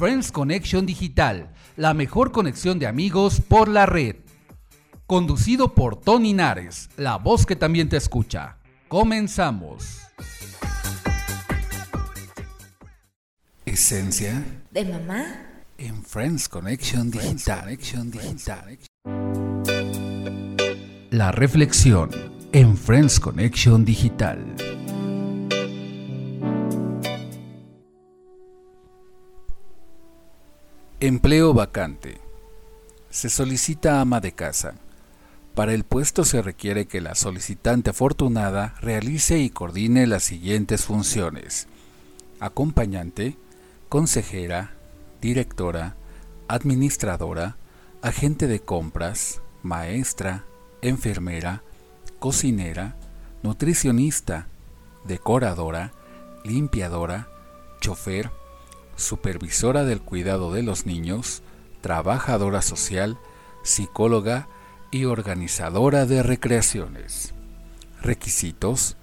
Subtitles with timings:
[0.00, 4.16] Friends Connection Digital, la mejor conexión de amigos por la red.
[5.06, 8.56] Conducido por Tony Nares, la voz que también te escucha.
[8.88, 9.98] Comenzamos.
[13.66, 15.26] Esencia de mamá
[15.76, 17.76] en Friends Connection Digital.
[17.76, 18.78] Digital.
[21.10, 22.08] La reflexión
[22.52, 24.79] en Friends Connection Digital.
[31.02, 32.18] Empleo vacante.
[33.08, 34.74] Se solicita ama de casa.
[35.54, 41.68] Para el puesto se requiere que la solicitante afortunada realice y coordine las siguientes funciones.
[42.38, 43.38] Acompañante,
[43.88, 44.74] consejera,
[45.22, 45.96] directora,
[46.48, 47.56] administradora,
[48.02, 50.44] agente de compras, maestra,
[50.82, 51.62] enfermera,
[52.18, 52.96] cocinera,
[53.42, 54.48] nutricionista,
[55.06, 55.92] decoradora,
[56.44, 57.30] limpiadora,
[57.80, 58.30] chofer,
[59.00, 61.42] supervisora del cuidado de los niños,
[61.80, 63.18] trabajadora social,
[63.62, 64.48] psicóloga
[64.90, 67.34] y organizadora de recreaciones.
[68.02, 68.96] Requisitos.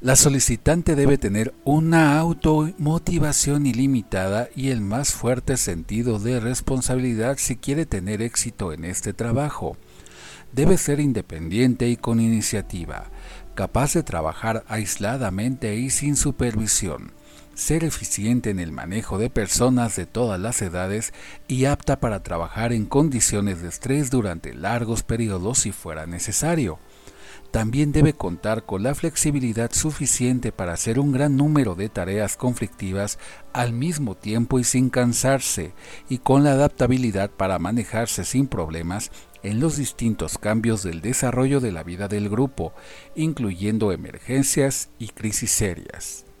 [0.00, 7.56] La solicitante debe tener una automotivación ilimitada y el más fuerte sentido de responsabilidad si
[7.56, 9.76] quiere tener éxito en este trabajo.
[10.52, 13.10] Debe ser independiente y con iniciativa,
[13.54, 17.12] capaz de trabajar aisladamente y sin supervisión
[17.54, 21.12] ser eficiente en el manejo de personas de todas las edades
[21.48, 26.78] y apta para trabajar en condiciones de estrés durante largos periodos si fuera necesario.
[27.52, 33.18] También debe contar con la flexibilidad suficiente para hacer un gran número de tareas conflictivas
[33.52, 35.74] al mismo tiempo y sin cansarse,
[36.08, 39.10] y con la adaptabilidad para manejarse sin problemas
[39.42, 42.72] en los distintos cambios del desarrollo de la vida del grupo,
[43.14, 46.31] incluyendo emergencias y crisis serias.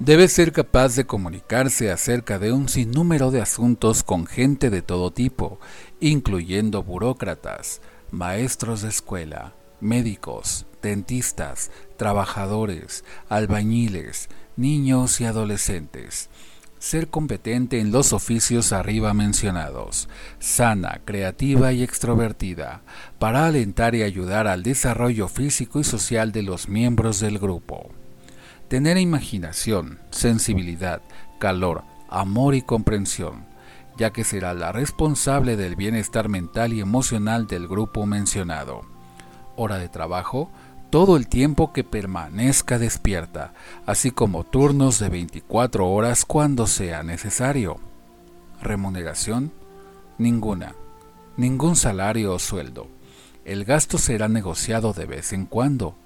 [0.00, 5.12] Debe ser capaz de comunicarse acerca de un sinnúmero de asuntos con gente de todo
[5.12, 5.60] tipo,
[6.00, 16.30] incluyendo burócratas, maestros de escuela, médicos, dentistas, trabajadores, albañiles, niños y adolescentes.
[16.78, 22.80] Ser competente en los oficios arriba mencionados, sana, creativa y extrovertida,
[23.18, 27.90] para alentar y ayudar al desarrollo físico y social de los miembros del grupo
[28.70, 31.02] tener imaginación, sensibilidad,
[31.40, 33.44] calor, amor y comprensión,
[33.98, 38.82] ya que será la responsable del bienestar mental y emocional del grupo mencionado.
[39.56, 40.52] Hora de trabajo,
[40.88, 43.54] todo el tiempo que permanezca despierta,
[43.86, 47.80] así como turnos de 24 horas cuando sea necesario.
[48.62, 49.52] Remuneración,
[50.16, 50.76] ninguna,
[51.36, 52.86] ningún salario o sueldo.
[53.44, 55.96] El gasto será negociado de vez en cuando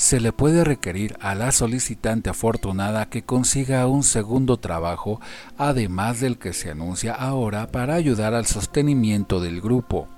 [0.00, 5.20] se le puede requerir a la solicitante afortunada que consiga un segundo trabajo
[5.58, 10.08] además del que se anuncia ahora para ayudar al sostenimiento del grupo.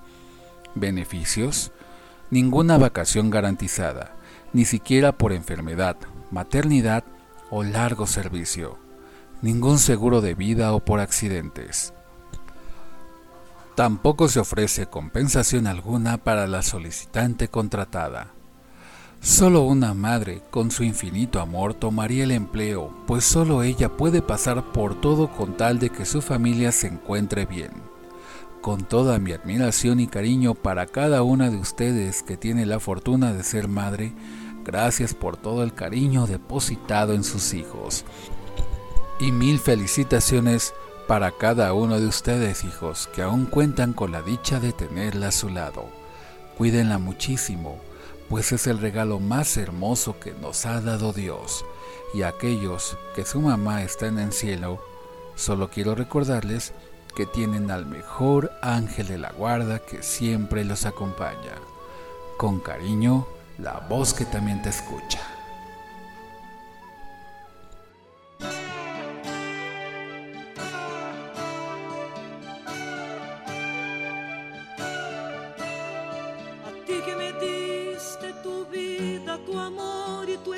[0.76, 1.72] Beneficios.
[2.30, 4.14] Ninguna vacación garantizada,
[4.52, 5.96] ni siquiera por enfermedad,
[6.30, 7.02] maternidad
[7.50, 8.78] o largo servicio.
[9.42, 11.92] Ningún seguro de vida o por accidentes.
[13.74, 18.32] Tampoco se ofrece compensación alguna para la solicitante contratada.
[19.22, 24.72] Solo una madre, con su infinito amor, tomaría el empleo, pues solo ella puede pasar
[24.72, 27.70] por todo con tal de que su familia se encuentre bien.
[28.60, 33.32] Con toda mi admiración y cariño para cada una de ustedes que tiene la fortuna
[33.32, 34.12] de ser madre,
[34.64, 38.04] gracias por todo el cariño depositado en sus hijos.
[39.20, 40.74] Y mil felicitaciones
[41.06, 45.32] para cada uno de ustedes, hijos, que aún cuentan con la dicha de tenerla a
[45.32, 45.86] su lado.
[46.58, 47.78] Cuídenla muchísimo
[48.32, 51.66] pues es el regalo más hermoso que nos ha dado Dios.
[52.14, 54.82] Y aquellos que su mamá está en el cielo,
[55.34, 56.72] solo quiero recordarles
[57.14, 61.56] que tienen al mejor ángel de la guarda que siempre los acompaña.
[62.38, 63.26] Con cariño,
[63.58, 65.20] la voz que también te escucha.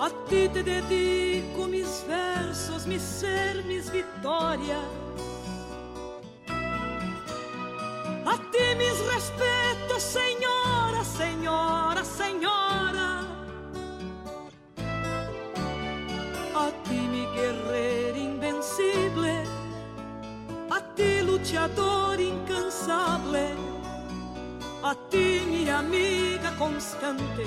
[0.00, 4.84] A ti te dedico mis versos, mi ser, mis victorias
[8.24, 13.24] A ti mis respetos, señora, señora, señora.
[16.54, 19.44] A ti mi guerrero invencible.
[20.70, 23.46] A ti luchador incansable.
[24.82, 27.46] A ti mi amiga constante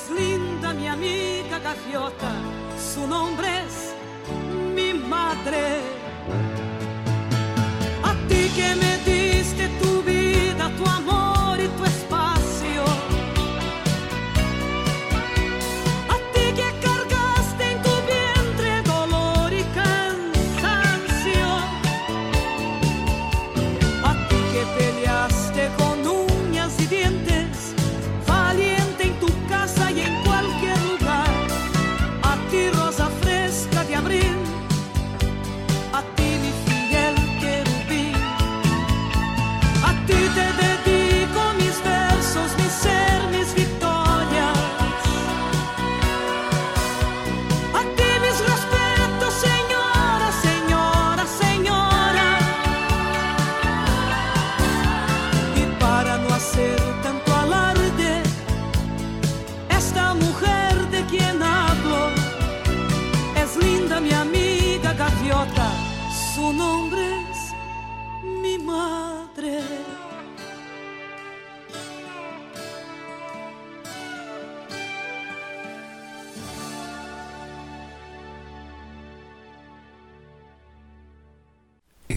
[0.00, 2.32] es linda mi amiga gaviota,
[2.92, 3.94] su nombre es
[4.74, 6.00] mi madre.
[8.56, 8.89] Que me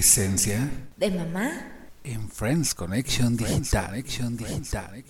[0.04, 1.50] Esencia ¿De mamá?
[2.04, 3.86] en Friends Connection Digital.
[3.86, 5.06] Connection Digital.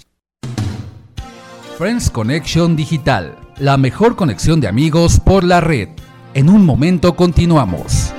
[1.79, 5.89] Friends Connection Digital, la mejor conexión de amigos por la red.
[6.35, 8.12] En un momento continuamos.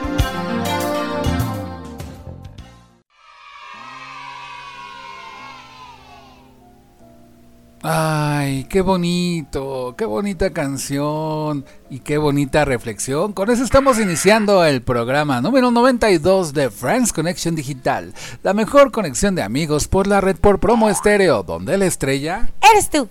[8.69, 13.33] Qué bonito, qué bonita canción y qué bonita reflexión.
[13.33, 19.35] Con eso estamos iniciando el programa número 92 de Friends Connection Digital, la mejor conexión
[19.35, 23.09] de amigos por la red por promo estéreo, donde la estrella Eres tú.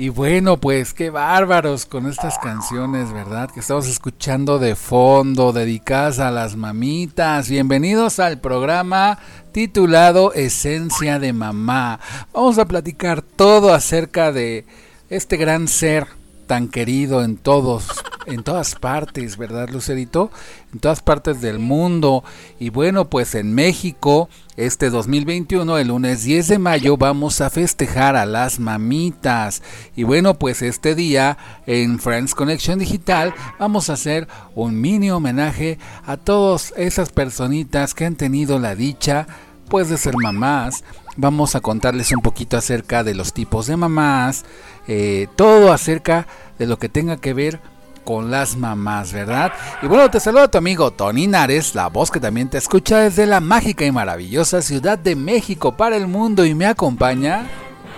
[0.00, 3.50] Y bueno, pues qué bárbaros con estas canciones, ¿verdad?
[3.50, 7.50] Que estamos escuchando de fondo, dedicadas a las mamitas.
[7.50, 9.18] Bienvenidos al programa
[9.52, 12.00] titulado Esencia de Mamá.
[12.32, 14.64] Vamos a platicar todo acerca de
[15.10, 16.06] este gran ser
[16.50, 17.86] tan querido en todos,
[18.26, 20.32] en todas partes, ¿verdad, Lucerito?
[20.72, 22.24] En todas partes del mundo.
[22.58, 28.16] Y bueno, pues en México, este 2021, el lunes 10 de mayo, vamos a festejar
[28.16, 29.62] a las mamitas.
[29.94, 34.26] Y bueno, pues este día en Friends Connection Digital vamos a hacer
[34.56, 39.28] un mini homenaje a todas esas personitas que han tenido la dicha
[39.68, 40.82] pues de ser mamás.
[41.16, 44.44] Vamos a contarles un poquito acerca de los tipos de mamás,
[44.86, 46.26] eh, todo acerca
[46.58, 47.60] de lo que tenga que ver
[48.04, 49.52] con las mamás, ¿verdad?
[49.82, 53.26] Y bueno, te saluda tu amigo Tony Nares, la voz que también te escucha desde
[53.26, 57.46] la mágica y maravillosa Ciudad de México para el mundo y me acompaña.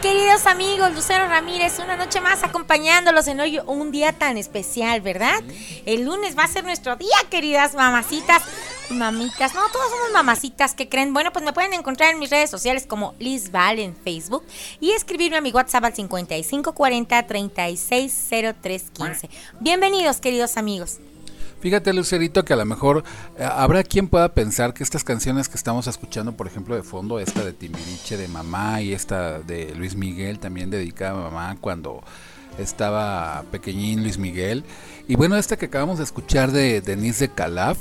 [0.03, 5.39] Queridos amigos, Lucero Ramírez, una noche más acompañándolos en hoy un día tan especial, ¿verdad?
[5.87, 8.43] El lunes va a ser nuestro día, queridas mamacitas,
[8.95, 9.55] mamitas.
[9.55, 11.13] No, todas somos mamacitas, ¿qué creen?
[11.13, 14.45] Bueno, pues me pueden encontrar en mis redes sociales como Liz Val en Facebook
[14.81, 19.31] y escribirme a mi WhatsApp al 5540 360315.
[19.61, 20.99] Bienvenidos, queridos amigos.
[21.61, 23.05] Fíjate, Lucerito, que a lo mejor
[23.39, 27.21] eh, habrá quien pueda pensar que estas canciones que estamos escuchando, por ejemplo, de fondo,
[27.21, 32.03] esta de Timbiriche de mamá y esta de Luis Miguel, también dedicada a mamá cuando
[32.59, 34.65] estaba pequeñín Luis Miguel.
[35.07, 37.79] Y bueno, esta que acabamos de escuchar de Denise de Calaf,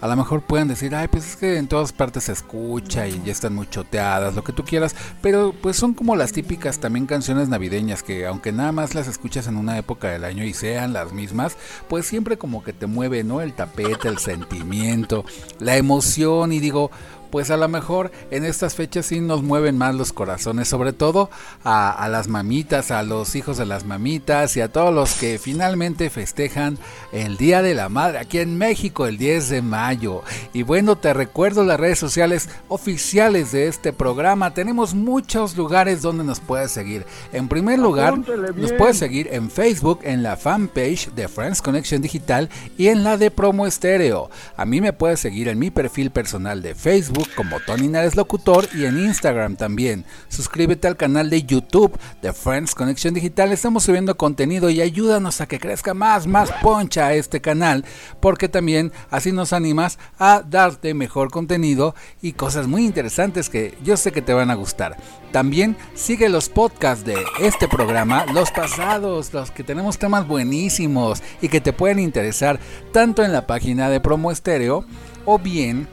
[0.00, 3.22] a lo mejor pueden decir, ay, pues es que en todas partes se escucha y
[3.24, 7.06] ya están muy choteadas, lo que tú quieras, pero pues son como las típicas también
[7.06, 10.92] canciones navideñas que aunque nada más las escuchas en una época del año y sean
[10.92, 11.56] las mismas,
[11.88, 13.40] pues siempre como que te mueve, ¿no?
[13.40, 15.24] El tapete, el sentimiento,
[15.58, 16.90] la emoción y digo,
[17.34, 21.30] pues a lo mejor en estas fechas sí nos mueven más los corazones, sobre todo
[21.64, 26.10] a, las mamitas, a los hijos de las mamitas y a todos los que finalmente
[26.10, 26.78] festejan
[27.10, 30.22] el Día de la Madre aquí en México el 10 de mayo.
[30.52, 34.54] Y bueno, te recuerdo las redes sociales oficiales de este programa.
[34.54, 37.04] Tenemos muchos lugares donde nos puedes seguir.
[37.32, 38.16] En primer lugar,
[38.54, 42.48] nos puedes seguir en Facebook, en la fanpage de Friends Connection Digital
[42.78, 44.30] y en la de Promo Estéreo.
[44.56, 48.68] A mí me puedes seguir en mi perfil personal de Facebook como Tony Nares Locutor
[48.74, 50.04] y en Instagram también.
[50.28, 53.52] Suscríbete al canal de YouTube de Friends Conexión Digital.
[53.52, 57.84] Estamos subiendo contenido y ayúdanos a que crezca más, más poncha este canal,
[58.20, 63.96] porque también así nos animas a darte mejor contenido y cosas muy interesantes que yo
[63.96, 64.96] sé que te van a gustar.
[65.32, 71.48] También sigue los podcasts de este programa, los pasados, los que tenemos temas buenísimos y
[71.48, 72.60] que te pueden interesar
[72.92, 74.84] tanto en la página de Promo Estéreo
[75.24, 75.88] o bien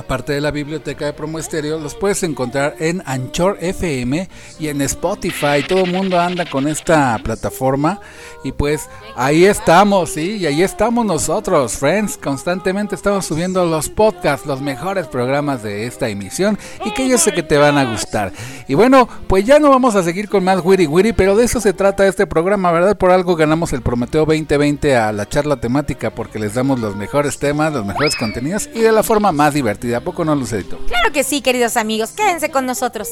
[0.00, 4.28] aparte de la biblioteca de Promo Estéreo, los puedes encontrar en Anchor FM
[4.58, 5.62] y en Spotify.
[5.66, 8.00] Todo el mundo anda con esta plataforma
[8.42, 12.16] y pues ahí estamos, sí, y ahí estamos nosotros, friends.
[12.16, 17.32] Constantemente estamos subiendo los podcasts, los mejores programas de esta emisión y que yo sé
[17.32, 18.32] que te van a gustar.
[18.66, 21.60] Y bueno, pues ya no vamos a seguir con más Wiri Wiri, pero de eso
[21.60, 22.96] se trata este programa, ¿verdad?
[22.96, 27.38] Por algo ganamos el Prometeo 2020 a la charla temática porque les damos los mejores
[27.38, 30.78] temas, los mejores contenidos y de la forma más divertida ¿A poco no, Lucerito?
[30.86, 32.10] Claro que sí, queridos amigos.
[32.10, 33.08] Quédense con nosotros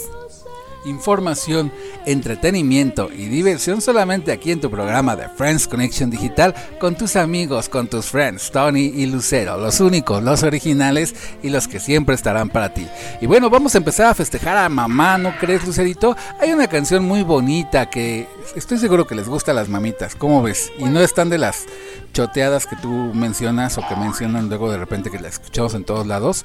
[0.84, 1.72] información,
[2.06, 7.68] entretenimiento y diversión solamente aquí en tu programa de Friends Connection Digital con tus amigos,
[7.68, 12.48] con tus friends, Tony y Lucero, los únicos, los originales y los que siempre estarán
[12.48, 12.86] para ti.
[13.20, 16.16] Y bueno, vamos a empezar a festejar a mamá, ¿no crees, Lucerito?
[16.40, 20.42] Hay una canción muy bonita que estoy seguro que les gusta a las mamitas, ¿cómo
[20.42, 20.72] ves?
[20.78, 21.66] Y no están de las
[22.12, 26.06] choteadas que tú mencionas o que mencionan luego de repente que la escuchamos en todos
[26.06, 26.44] lados.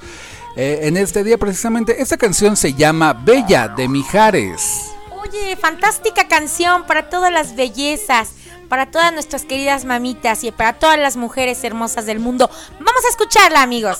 [0.55, 2.01] Eh, en este día precisamente.
[2.01, 4.91] Esta canción se llama Bella de Mijares.
[5.21, 8.33] Oye, fantástica canción para todas las bellezas,
[8.69, 12.49] para todas nuestras queridas mamitas y para todas las mujeres hermosas del mundo.
[12.79, 13.97] Vamos a escucharla, amigos.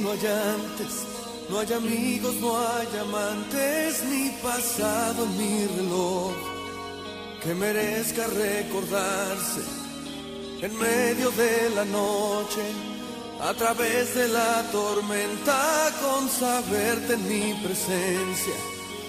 [0.00, 1.06] No hay antes,
[1.48, 6.32] no hay amigos, no hay amantes, ni pasado ni reloj
[7.42, 9.62] que merezca recordarse
[10.62, 12.62] en medio de la noche,
[13.40, 18.54] a través de la tormenta, con saberte en mi presencia.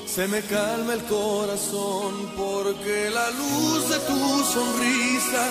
[0.07, 5.47] Se me calma el corazón porque la luz de tu sonrisa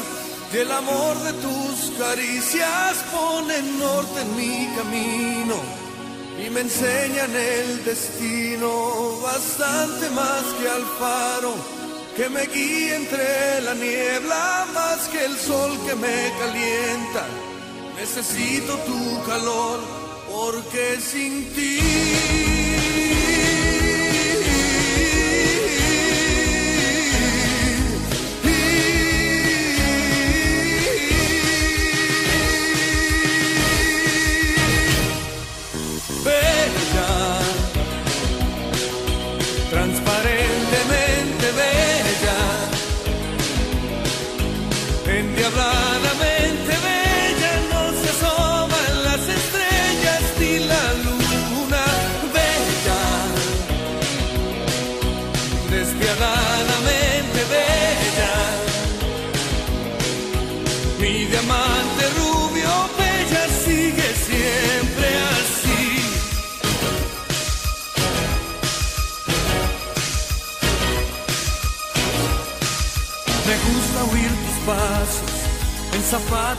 [0.52, 5.54] y el amor de tus caricias pone norte en mi camino
[6.44, 11.54] y me enseñan el destino bastante más que al faro
[12.16, 17.26] que me guía entre la niebla más que el sol que me calienta.
[17.96, 19.80] Necesito tu calor
[20.30, 22.51] porque sin ti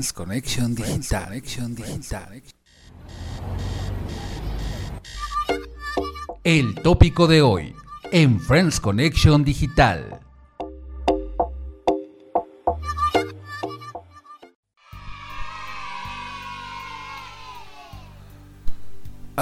[0.00, 1.24] Friends Connection Digital.
[1.26, 2.42] Connection Digital.
[6.42, 7.74] El tópico de hoy
[8.10, 10.20] en Friends Connection Digital.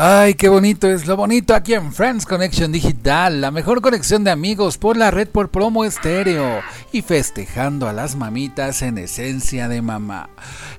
[0.01, 4.31] Ay, qué bonito es lo bonito aquí en Friends Connection Digital, la mejor conexión de
[4.31, 6.61] amigos por la red por promo estéreo
[6.93, 10.31] y festejando a las mamitas en esencia de mamá.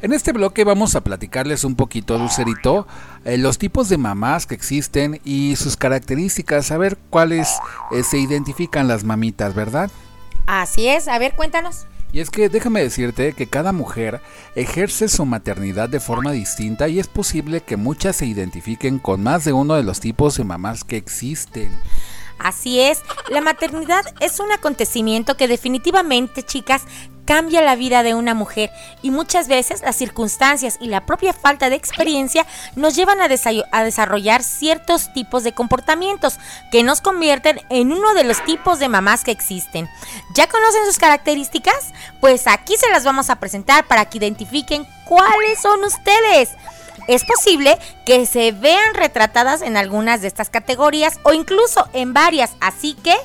[0.01, 2.87] En este bloque vamos a platicarles un poquito, Lucerito,
[3.25, 7.59] eh, los tipos de mamás que existen y sus características, a ver cuáles
[7.91, 9.91] eh, se identifican las mamitas, ¿verdad?
[10.47, 11.88] Así es, a ver, cuéntanos.
[12.11, 14.21] Y es que déjame decirte que cada mujer
[14.55, 19.45] ejerce su maternidad de forma distinta y es posible que muchas se identifiquen con más
[19.45, 21.71] de uno de los tipos de mamás que existen.
[22.39, 26.83] Así es, la maternidad es un acontecimiento que definitivamente, chicas,
[27.29, 28.71] cambia la vida de una mujer
[29.03, 32.43] y muchas veces las circunstancias y la propia falta de experiencia
[32.75, 36.39] nos llevan a, desarrollar ciertos tipos de comportamientos
[36.71, 39.87] que nos convierten en uno de los tipos de mamás que existen.
[40.33, 41.93] ¿Ya conocen sus características?
[42.19, 46.49] Pues aquí se las vamos a presentar para que identifiquen cuáles son ustedes
[47.07, 52.51] es posible que se vean retratadas en algunas de estas categorías o incluso en varias,
[52.59, 53.15] así que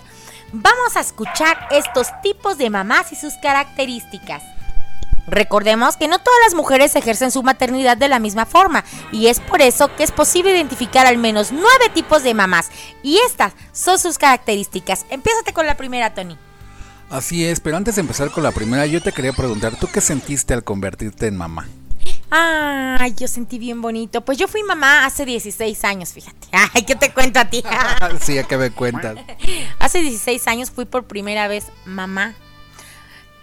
[0.55, 4.43] vamos a escuchar estos tipos de mamás y sus características.
[5.27, 9.41] Recordemos que no todas las mujeres ejercen su maternidad de la misma forma y es
[9.41, 12.71] por eso que es posible identificar al menos nueve tipos de mamás
[13.03, 15.07] y estas son sus características.
[15.09, 16.37] Empiézate con la primera, Tony.
[17.11, 20.01] Así es, pero antes de empezar con la primera yo te quería preguntar, ¿tú qué
[20.01, 21.67] sentiste al convertirte en mamá?
[22.31, 24.25] Ay, yo sentí bien bonito.
[24.25, 26.49] Pues yo fui mamá hace 16 años, fíjate.
[26.75, 27.63] Ay, ¿qué te cuento a ti?
[28.21, 29.17] sí, ¿a qué me cuentas?
[29.79, 32.35] Hace 16 años fui por primera vez mamá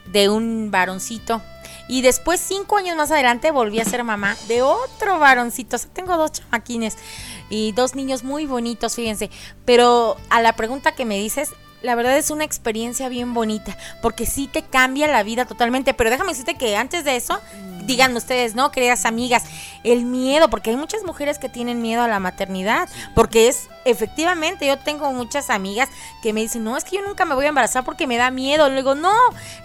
[0.08, 1.41] de un varoncito.
[1.88, 5.76] Y después, cinco años más adelante, volví a ser mamá de otro varoncito.
[5.76, 6.97] O sea, tengo dos chamaquines
[7.50, 9.30] y dos niños muy bonitos, fíjense.
[9.65, 14.26] Pero a la pregunta que me dices, la verdad es una experiencia bien bonita, porque
[14.26, 15.94] sí te cambia la vida totalmente.
[15.94, 17.39] Pero déjame decirte que antes de eso,
[17.86, 18.72] díganme ustedes, ¿no?
[18.72, 19.44] Queridas amigas,
[19.84, 24.67] el miedo, porque hay muchas mujeres que tienen miedo a la maternidad, porque es, efectivamente,
[24.67, 25.89] yo tengo muchas amigas
[26.22, 28.32] que me dicen, no, es que yo nunca me voy a embarazar porque me da
[28.32, 28.70] miedo.
[28.70, 29.15] Luego, no,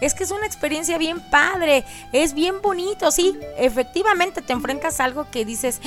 [0.01, 5.05] es que es una experiencia bien padre, es bien bonito, sí, efectivamente te enfrentas a
[5.05, 5.81] algo que dices,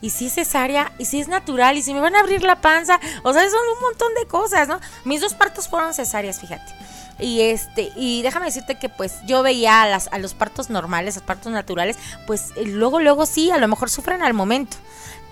[0.00, 2.60] y si es cesárea, y si es natural, y si me van a abrir la
[2.60, 4.80] panza, o sea, son un montón de cosas, ¿no?
[5.04, 6.72] Mis dos partos fueron cesáreas, fíjate.
[7.18, 11.16] Y este, y déjame decirte que pues yo veía a las, a los partos normales,
[11.16, 14.76] a los partos naturales, pues eh, luego, luego sí, a lo mejor sufren al momento.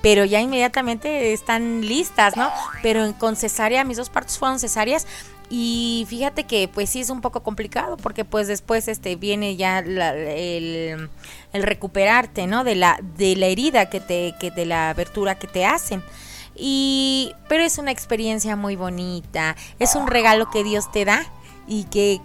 [0.00, 2.52] Pero ya inmediatamente están listas, ¿no?
[2.82, 5.08] Pero con cesárea, mis dos partos fueron cesáreas,
[5.50, 9.78] y fíjate que pues sí es un poco complicado porque pues después este viene ya
[9.78, 11.08] el,
[11.52, 12.64] recuperarte, ¿no?
[12.64, 16.02] De la, de la herida que te, que de la abertura que te hacen.
[16.54, 21.24] Y, pero es una experiencia muy bonita, es un regalo que Dios te da
[21.66, 22.20] y que,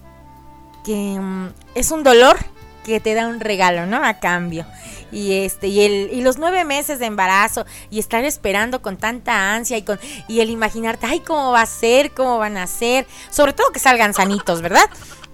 [0.84, 2.38] que mm, es un dolor
[2.84, 4.04] que te da un regalo, ¿no?
[4.04, 4.66] A cambio.
[5.12, 9.54] Y este y el y los nueve meses de embarazo y estar esperando con tanta
[9.54, 13.06] ansia y con y el imaginarte ay cómo va a ser cómo van a ser
[13.30, 14.90] sobre todo que salgan sanitos verdad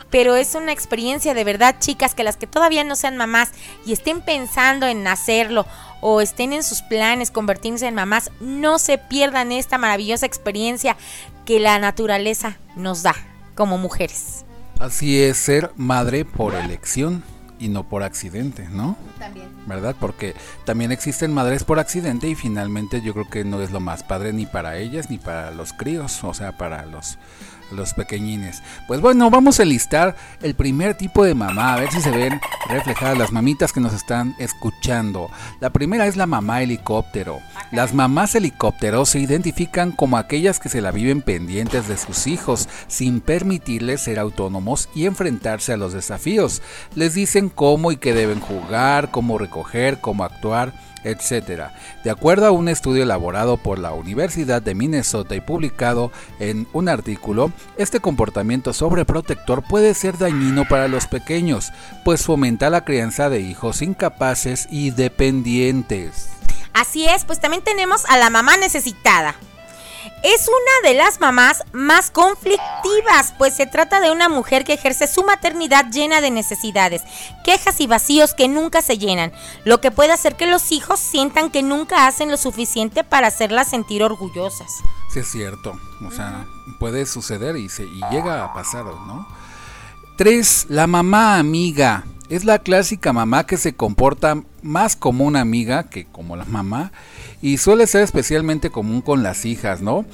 [0.10, 3.52] pero es una experiencia de verdad chicas que las que todavía no sean mamás
[3.86, 5.66] y estén pensando en hacerlo
[6.02, 10.98] o estén en sus planes convertirse en mamás no se pierdan esta maravillosa experiencia
[11.46, 13.16] que la naturaleza nos da
[13.56, 14.46] como mujeres.
[14.80, 17.24] Así es ser madre por elección
[17.60, 18.98] y no por accidente, ¿no?
[19.18, 19.50] También.
[19.66, 19.96] ¿Verdad?
[20.00, 24.04] Porque también existen madres por accidente y finalmente yo creo que no es lo más
[24.04, 27.18] padre ni para ellas ni para los críos, o sea, para los
[27.72, 28.62] los pequeñines.
[28.88, 32.40] Pues bueno, vamos a listar el primer tipo de mamá, a ver si se ven
[32.68, 35.30] reflejadas las mamitas que nos están escuchando.
[35.60, 37.40] La primera es la mamá helicóptero.
[37.72, 42.68] Las mamás helicóptero se identifican como aquellas que se la viven pendientes de sus hijos,
[42.88, 46.62] sin permitirles ser autónomos y enfrentarse a los desafíos.
[46.96, 51.72] Les dicen cómo y qué deben jugar, cómo recoger, cómo actuar etc.
[52.04, 56.90] De acuerdo a un estudio elaborado por la Universidad de Minnesota y publicado en un
[56.90, 61.72] artículo, este comportamiento sobreprotector puede ser dañino para los pequeños,
[62.04, 66.30] pues fomenta la crianza de hijos incapaces y dependientes.
[66.74, 69.36] Así es, pues también tenemos a la mamá necesitada.
[70.24, 75.08] Es una de las mamás más conflictivas, pues se trata de una mujer que ejerce
[75.08, 77.04] su maternidad llena de necesidades,
[77.44, 79.32] quejas y vacíos que nunca se llenan,
[79.66, 83.70] lo que puede hacer que los hijos sientan que nunca hacen lo suficiente para hacerlas
[83.70, 84.72] sentir orgullosas.
[85.14, 86.46] Sí, es cierto, o sea,
[86.80, 89.28] puede suceder y, se, y llega a pasar, ¿no?
[90.18, 90.66] 3.
[90.70, 92.04] La mamá amiga.
[92.30, 96.92] Es la clásica mamá que se comporta más como una amiga que como la mamá
[97.42, 100.06] y suele ser especialmente común con las hijas, ¿no?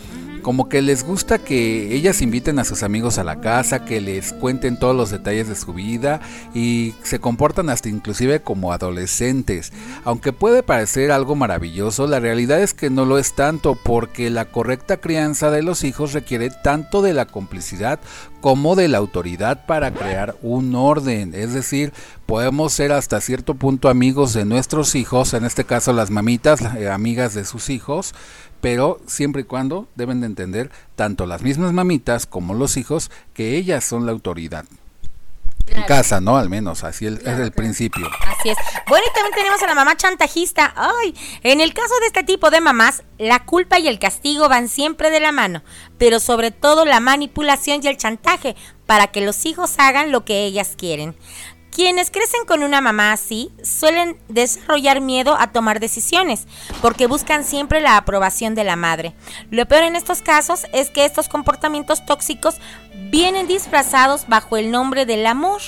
[0.45, 4.31] Como que les gusta que ellas inviten a sus amigos a la casa, que les
[4.31, 6.21] cuenten todos los detalles de su vida
[6.53, 9.73] y se comportan hasta inclusive como adolescentes.
[10.03, 14.45] Aunque puede parecer algo maravilloso, la realidad es que no lo es tanto porque la
[14.45, 17.99] correcta crianza de los hijos requiere tanto de la complicidad
[18.45, 21.33] como de la autoridad para crear un orden.
[21.33, 21.91] Es decir,
[22.27, 26.91] podemos ser hasta cierto punto amigos de nuestros hijos, en este caso las mamitas, eh,
[26.91, 28.13] amigas de sus hijos,
[28.65, 33.57] pero siempre y cuando deben de entender tanto las mismas mamitas como los hijos que
[33.57, 34.65] ellas son la autoridad.
[35.67, 36.35] En casa, ¿no?
[36.35, 38.09] Al menos, así es el principio.
[38.21, 38.57] Así es.
[38.87, 40.73] Bueno, y también tenemos a la mamá chantajista.
[40.75, 44.67] Ay, en el caso de este tipo de mamás, la culpa y el castigo van
[44.67, 45.61] siempre de la mano,
[45.99, 48.55] pero sobre todo la manipulación y el chantaje
[48.87, 51.15] para que los hijos hagan lo que ellas quieren.
[51.75, 56.47] Quienes crecen con una mamá así suelen desarrollar miedo a tomar decisiones
[56.81, 59.13] porque buscan siempre la aprobación de la madre.
[59.51, 62.55] Lo peor en estos casos es que estos comportamientos tóxicos
[63.11, 65.59] vienen disfrazados bajo el nombre del amor,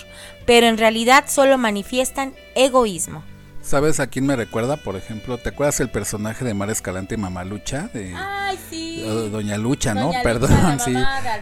[0.46, 3.26] pero en realidad solo manifiestan egoísmo.
[3.68, 4.78] ¿Sabes a quién me recuerda?
[4.78, 7.90] Por ejemplo, ¿te acuerdas el personaje de Mar Escalante Mamá Lucha?
[7.94, 9.04] De, Ay, sí.
[9.30, 10.12] Doña Lucha, ¿no?
[10.24, 10.94] Perdón, sí.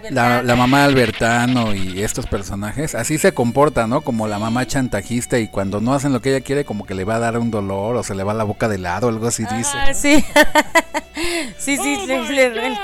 [0.09, 2.95] La, la, mamá Albertano y estos personajes.
[2.95, 4.01] Así se comporta, ¿no?
[4.01, 7.03] Como la mamá chantajista y cuando no hacen lo que ella quiere, como que le
[7.03, 9.43] va a dar un dolor o se le va la boca de lado, algo así
[9.55, 9.77] dice.
[9.93, 10.25] Sí,
[11.59, 12.79] sí, sí, sí, le duele.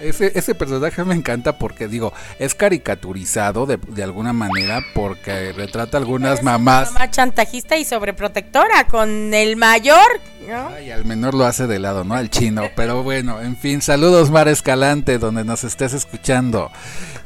[0.00, 5.98] Ese, ese personaje me encanta porque, digo, es caricaturizado de, de alguna manera porque retrata
[5.98, 6.92] algunas mamás.
[6.92, 10.20] Mamá chantajista y sobreprotectora con el mayor.
[10.48, 10.80] ¿no?
[10.80, 12.14] Y al menor lo hace de lado, ¿no?
[12.14, 12.62] Al chino.
[12.74, 16.70] Pero bueno, en fin, saludos Mar Escalante, donde nos estés escuchando.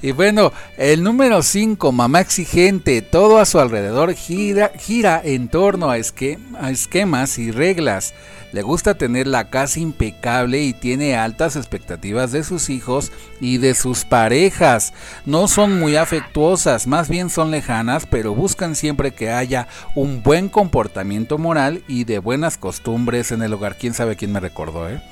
[0.03, 5.91] Y bueno, el número 5, mamá exigente, todo a su alrededor gira, gira en torno
[5.91, 8.13] a, esque, a esquemas y reglas.
[8.55, 13.75] Le gusta tener la casa impecable y tiene altas expectativas de sus hijos y de
[13.75, 14.93] sus parejas.
[15.27, 20.49] No son muy afectuosas, más bien son lejanas, pero buscan siempre que haya un buen
[20.49, 23.77] comportamiento moral y de buenas costumbres en el hogar.
[23.77, 25.03] ¿Quién sabe quién me recordó, eh?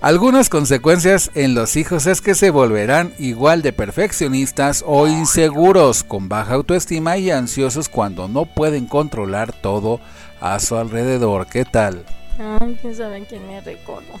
[0.00, 6.28] Algunas consecuencias en los hijos es que se volverán igual de perfeccionistas o inseguros, con
[6.28, 10.00] baja autoestima y ansiosos cuando no pueden controlar todo
[10.40, 11.46] a su alrededor.
[11.46, 12.04] ¿Qué tal?
[12.38, 14.20] Ay, quién sabe quién me recuerdo.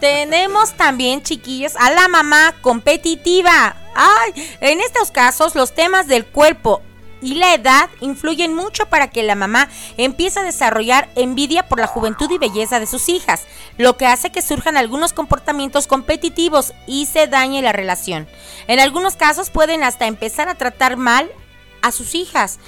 [0.00, 3.76] Tenemos también, chiquillos, a la mamá competitiva.
[3.94, 6.82] Ay, en estos casos los temas del cuerpo
[7.20, 11.86] y la edad influyen mucho para que la mamá empiece a desarrollar envidia por la
[11.86, 13.44] juventud y belleza de sus hijas,
[13.78, 18.28] lo que hace que surjan algunos comportamientos competitivos y se dañe la relación.
[18.66, 21.30] En algunos casos pueden hasta empezar a tratar mal
[21.80, 22.58] a sus hijas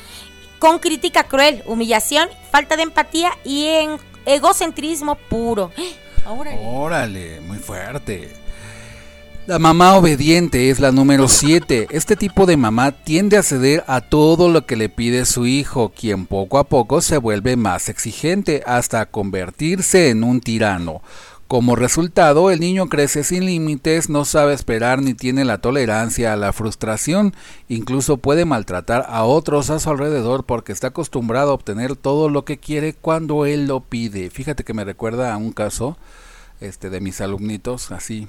[0.59, 5.71] con crítica cruel, humillación, falta de empatía y en egocentrismo puro.
[6.27, 6.59] Órale.
[6.63, 8.45] Órale, muy fuerte.
[9.47, 11.89] La mamá obediente es la número 7.
[11.91, 15.93] Este tipo de mamá tiende a ceder a todo lo que le pide su hijo,
[15.95, 21.03] quien poco a poco se vuelve más exigente hasta convertirse en un tirano.
[21.55, 26.37] Como resultado, el niño crece sin límites, no sabe esperar ni tiene la tolerancia a
[26.37, 27.33] la frustración,
[27.69, 32.45] incluso puede maltratar a otros a su alrededor porque está acostumbrado a obtener todo lo
[32.45, 34.31] que quiere cuando él lo pide.
[34.31, 35.97] Fíjate que me recuerda a un caso
[36.61, 38.27] este de mis alumnitos, así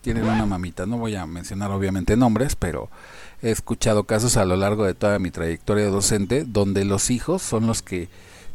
[0.00, 2.90] tienen una mamita, no voy a mencionar obviamente nombres, pero
[3.42, 7.68] he escuchado casos a lo largo de toda mi trayectoria docente donde los hijos son
[7.68, 8.08] los que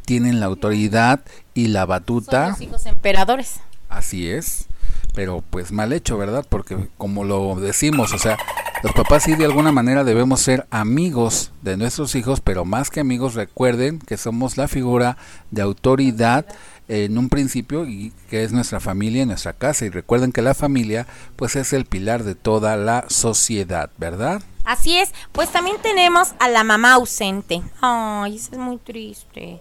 [0.03, 1.21] tienen la autoridad
[1.53, 2.47] y la batuta.
[2.47, 3.61] Son los hijos emperadores.
[3.91, 4.67] Así es,
[5.13, 6.45] pero pues mal hecho, ¿verdad?
[6.47, 8.37] Porque como lo decimos, o sea,
[8.83, 13.01] los papás sí de alguna manera debemos ser amigos de nuestros hijos, pero más que
[13.01, 15.17] amigos recuerden que somos la figura
[15.51, 16.45] de autoridad
[16.87, 21.05] en un principio y que es nuestra familia, nuestra casa y recuerden que la familia
[21.35, 24.41] pues es el pilar de toda la sociedad, ¿verdad?
[24.63, 27.61] Así es, pues también tenemos a la mamá ausente.
[27.81, 29.59] Ay, eso es muy triste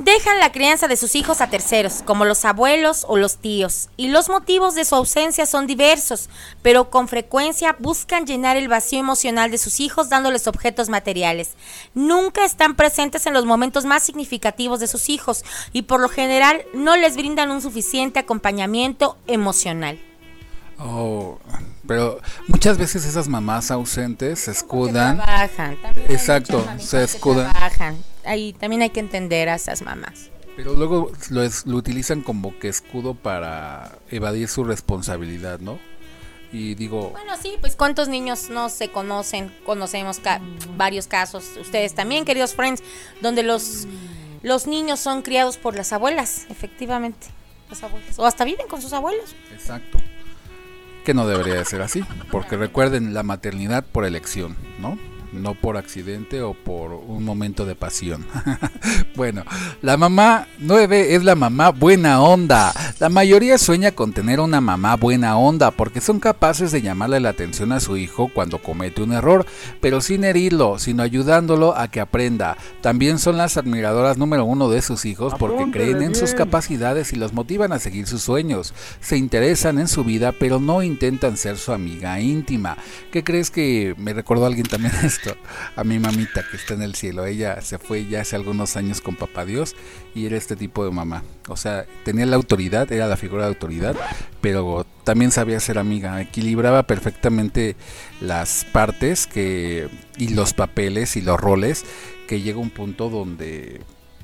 [0.00, 4.08] dejan la crianza de sus hijos a terceros, como los abuelos o los tíos, y
[4.08, 6.30] los motivos de su ausencia son diversos,
[6.62, 11.50] pero con frecuencia buscan llenar el vacío emocional de sus hijos dándoles objetos materiales.
[11.94, 16.64] Nunca están presentes en los momentos más significativos de sus hijos y por lo general
[16.72, 20.09] no les brindan un suficiente acompañamiento emocional.
[20.82, 21.38] Oh,
[21.86, 25.16] pero muchas veces esas mamás ausentes se escudan.
[25.18, 27.50] Trabajan, exacto, se escudan.
[27.50, 28.02] Trabajan.
[28.24, 30.30] Ahí también hay que entender a esas mamás.
[30.56, 35.78] Pero luego lo, lo utilizan como que escudo para evadir su responsabilidad, ¿no?
[36.52, 37.10] Y digo...
[37.10, 40.20] Bueno, sí, pues cuántos niños no se conocen, conocemos
[40.76, 42.82] varios casos, ustedes también, queridos friends,
[43.20, 43.86] donde los,
[44.42, 47.28] los niños son criados por las abuelas, efectivamente,
[47.68, 49.34] las abuelas, o hasta viven con sus abuelos.
[49.52, 49.98] Exacto.
[51.04, 54.98] Que no debería de ser así, porque recuerden la maternidad por elección, ¿no?
[55.32, 58.26] no por accidente o por un momento de pasión.
[59.16, 59.44] bueno,
[59.82, 62.72] la mamá 9 es la mamá buena onda.
[63.00, 67.30] La mayoría sueña con tener una mamá buena onda porque son capaces de llamarle la
[67.30, 69.46] atención a su hijo cuando comete un error,
[69.80, 72.58] pero sin herirlo, sino ayudándolo a que aprenda.
[72.82, 77.16] También son las admiradoras número uno de sus hijos porque creen en sus capacidades y
[77.16, 78.74] los motivan a seguir sus sueños.
[79.00, 82.76] Se interesan en su vida, pero no intentan ser su amiga íntima.
[83.10, 84.92] ¿Qué crees que me recordó alguien también
[85.76, 87.24] a mi mamita que está en el cielo.
[87.24, 89.74] Ella se fue ya hace algunos años con papá Dios
[90.14, 91.22] y era este tipo de mamá.
[91.48, 93.96] O sea, tenía la autoridad, era la figura de autoridad,
[94.40, 97.76] pero también sabía ser amiga, equilibraba perfectamente
[98.20, 101.84] las partes que y los papeles y los roles
[102.28, 103.80] que llega un punto donde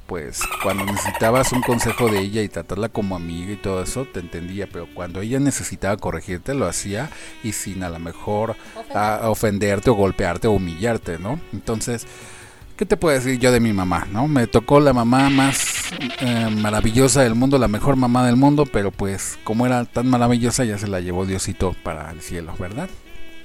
[0.06, 4.20] pues cuando necesitabas un consejo de ella y tratarla como amiga y todo eso, te
[4.20, 7.10] entendía, pero cuando ella necesitaba corregirte, lo hacía
[7.42, 8.56] y sin a lo mejor
[9.22, 11.40] ofenderte o golpearte o humillarte, ¿no?
[11.52, 12.06] Entonces,
[12.76, 14.28] ¿qué te puedo decir yo de mi mamá, no?
[14.28, 15.76] Me tocó la mamá más
[16.20, 20.64] eh, maravillosa del mundo, la mejor mamá del mundo, pero pues como era tan maravillosa
[20.64, 22.88] ya se la llevó Diosito para el cielo, ¿verdad?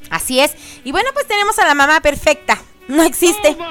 [0.10, 0.56] Así es.
[0.84, 2.62] Y bueno, pues tenemos a la mamá perfecta.
[2.88, 3.56] No existe.
[3.58, 3.64] Oh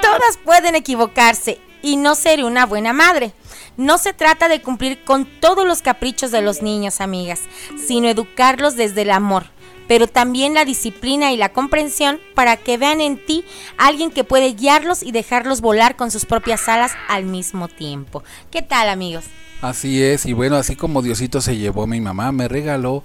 [0.00, 3.32] Todas pueden equivocarse y no ser una buena madre.
[3.76, 7.40] No se trata de cumplir con todos los caprichos de los niños, amigas,
[7.86, 9.46] sino educarlos desde el amor,
[9.92, 13.44] pero también la disciplina y la comprensión para que vean en ti
[13.76, 18.24] alguien que puede guiarlos y dejarlos volar con sus propias alas al mismo tiempo.
[18.50, 19.24] ¿Qué tal, amigos?
[19.60, 23.04] Así es, y bueno, así como Diosito se llevó a mi mamá, me regaló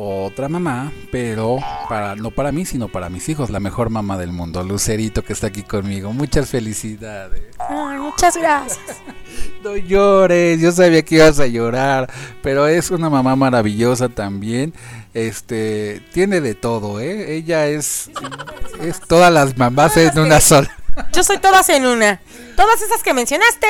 [0.00, 1.58] otra mamá, pero
[1.88, 5.32] para no para mí, sino para mis hijos, la mejor mamá del mundo, Lucerito que
[5.32, 6.12] está aquí conmigo.
[6.12, 7.42] Muchas felicidades.
[7.98, 8.78] muchas gracias.
[9.64, 12.10] no llores, yo sabía que ibas a llorar,
[12.42, 14.72] pero es una mamá maravillosa también.
[15.14, 17.34] Este, tiene de todo, ¿eh?
[17.34, 18.10] Ella es
[18.80, 20.70] es todas las mamás en una sola.
[21.12, 22.20] Yo soy todas en una.
[22.56, 23.66] Todas esas que mencionaste,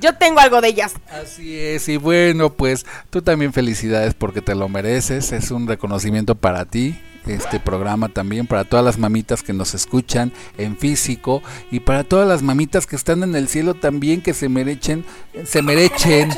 [0.00, 0.94] yo tengo algo de ellas.
[1.10, 6.34] Así es, y bueno, pues tú también felicidades porque te lo mereces, es un reconocimiento
[6.34, 6.98] para ti
[7.34, 12.26] este programa también para todas las mamitas que nos escuchan en físico y para todas
[12.28, 15.04] las mamitas que están en el cielo también que se merecen,
[15.44, 16.30] se merecen,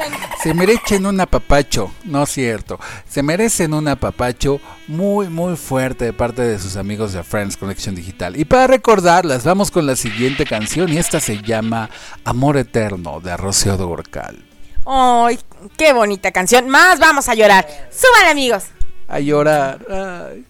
[0.42, 6.12] se merecen un apapacho, no es cierto, se merecen un apapacho muy muy fuerte de
[6.12, 8.38] parte de sus amigos de Friends Connection Digital.
[8.38, 11.90] Y para recordarlas, vamos con la siguiente canción y esta se llama
[12.24, 14.44] Amor Eterno de Rocío Durcal.
[14.86, 15.38] ¡Ay,
[15.76, 16.68] qué bonita canción!
[16.68, 17.66] Más vamos a llorar.
[17.90, 18.64] ¡Suban amigos!
[19.08, 19.78] A llorar.
[19.88, 20.44] Ay.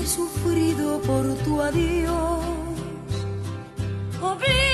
[0.00, 1.60] Quisiera que tu
[4.38, 4.69] vida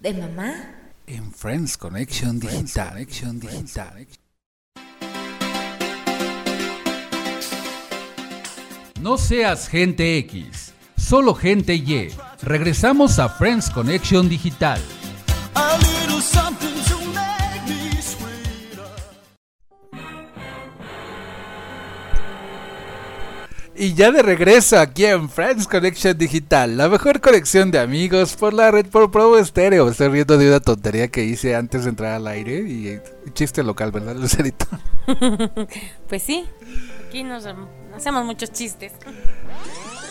[0.00, 0.54] ¿De mamá?
[1.06, 2.88] en Friends Connection Digital.
[2.88, 4.06] Connection Digital.
[9.00, 12.08] No seas gente X, solo gente Y.
[12.40, 14.80] Regresamos a Friends Connection Digital.
[23.82, 28.54] Y ya de regreso aquí en Friends Connection Digital, la mejor conexión de amigos por
[28.54, 29.88] la red por Provo Estéreo.
[29.88, 33.00] Estoy riendo de una tontería que hice antes de entrar al aire y
[33.32, 34.66] chiste local, ¿verdad, Lucerito?
[36.08, 36.46] Pues sí,
[37.08, 37.44] aquí nos
[37.92, 38.92] hacemos muchos chistes.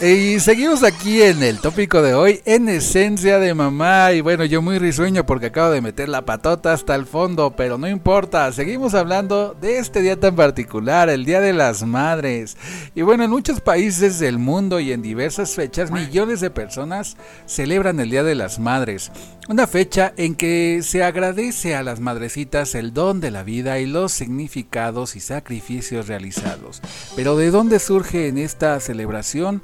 [0.03, 4.11] Y seguimos aquí en el tópico de hoy, en esencia de mamá.
[4.13, 7.77] Y bueno, yo muy risueño porque acabo de meter la patota hasta el fondo, pero
[7.77, 8.51] no importa.
[8.51, 12.57] Seguimos hablando de este día tan particular, el Día de las Madres.
[12.95, 17.99] Y bueno, en muchos países del mundo y en diversas fechas, millones de personas celebran
[17.99, 19.11] el Día de las Madres.
[19.49, 23.85] Una fecha en que se agradece a las madrecitas el don de la vida y
[23.85, 26.81] los significados y sacrificios realizados.
[27.15, 29.61] Pero ¿de dónde surge en esta celebración?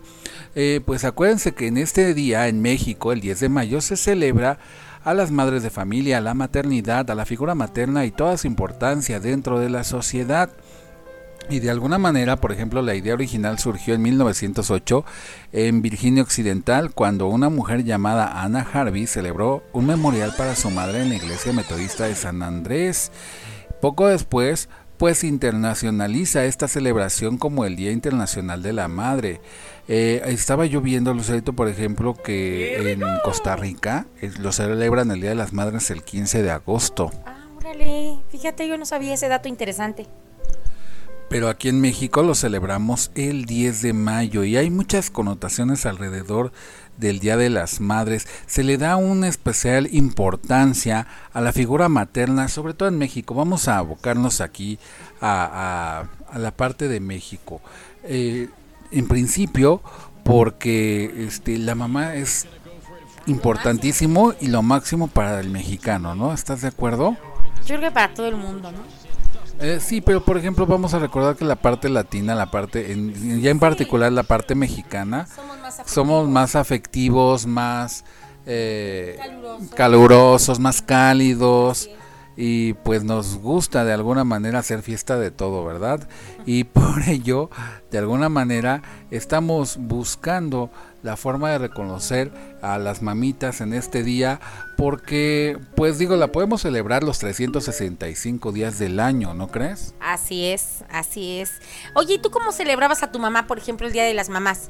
[0.55, 4.59] Eh, pues acuérdense que en este día en México, el 10 de mayo, se celebra
[5.03, 8.47] a las madres de familia, a la maternidad, a la figura materna y toda su
[8.47, 10.49] importancia dentro de la sociedad.
[11.49, 15.05] Y de alguna manera, por ejemplo, la idea original surgió en 1908
[15.53, 21.01] en Virginia Occidental, cuando una mujer llamada Anna Harvey celebró un memorial para su madre
[21.01, 23.13] en la iglesia metodista de San Andrés.
[23.79, 24.67] Poco después,
[24.97, 29.39] pues internacionaliza esta celebración como el Día Internacional de la Madre.
[29.87, 34.05] Eh, estaba yo viendo, Lucerito, por ejemplo, que en Costa Rica
[34.39, 37.11] lo celebran el Día de las Madres el 15 de agosto.
[37.25, 40.05] Ah, órale, fíjate, yo no sabía ese dato interesante.
[41.29, 46.53] pero aquí en México lo celebramos el 10 de mayo y hay muchas connotaciones alrededor
[46.97, 48.25] del Día de las Madres.
[48.45, 53.33] Se le da una especial importancia a la figura materna, sobre todo en México.
[53.35, 54.79] Vamos a abocarnos aquí
[55.19, 57.59] a, a- a la parte de México.
[58.03, 58.47] Eh,
[58.91, 59.81] en principio,
[60.23, 62.47] porque este, la mamá es
[63.25, 66.33] importantísimo y lo máximo para el mexicano, ¿no?
[66.33, 67.17] ¿Estás de acuerdo?
[67.65, 68.79] Yo creo que para todo el mundo, ¿no?
[69.59, 73.41] Eh, sí, pero por ejemplo vamos a recordar que la parte latina, la parte, en-
[73.41, 78.05] ya en particular la parte mexicana, Somos más somos más afectivos, más
[78.45, 79.69] eh, Calurosos.
[79.75, 81.89] calurosos, más cálidos
[82.37, 86.07] y pues nos gusta de alguna manera hacer fiesta de todo, ¿verdad?
[86.45, 87.49] Y por ello,
[87.91, 90.69] de alguna manera, estamos buscando
[91.01, 92.31] la forma de reconocer
[92.61, 94.39] a las mamitas en este día
[94.77, 99.95] porque, pues digo, la podemos celebrar los 365 días del año, ¿no crees?
[99.99, 101.51] Así es, así es.
[101.95, 104.67] Oye, ¿y tú cómo celebrabas a tu mamá, por ejemplo, el Día de las Mamás?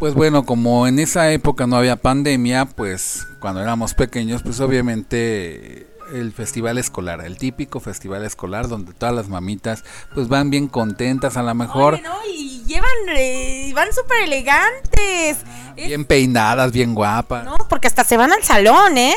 [0.00, 5.93] Pues bueno, como en esa época no había pandemia, pues cuando éramos pequeños, pues obviamente
[6.12, 9.84] el festival escolar, el típico festival escolar donde todas las mamitas
[10.14, 12.16] pues van bien contentas, a lo mejor Oye, ¿no?
[12.32, 15.38] Y llevan, eh, van súper elegantes.
[15.76, 17.44] Es- bien peinadas, bien guapas.
[17.44, 19.14] No, porque hasta se van al salón, ¿eh?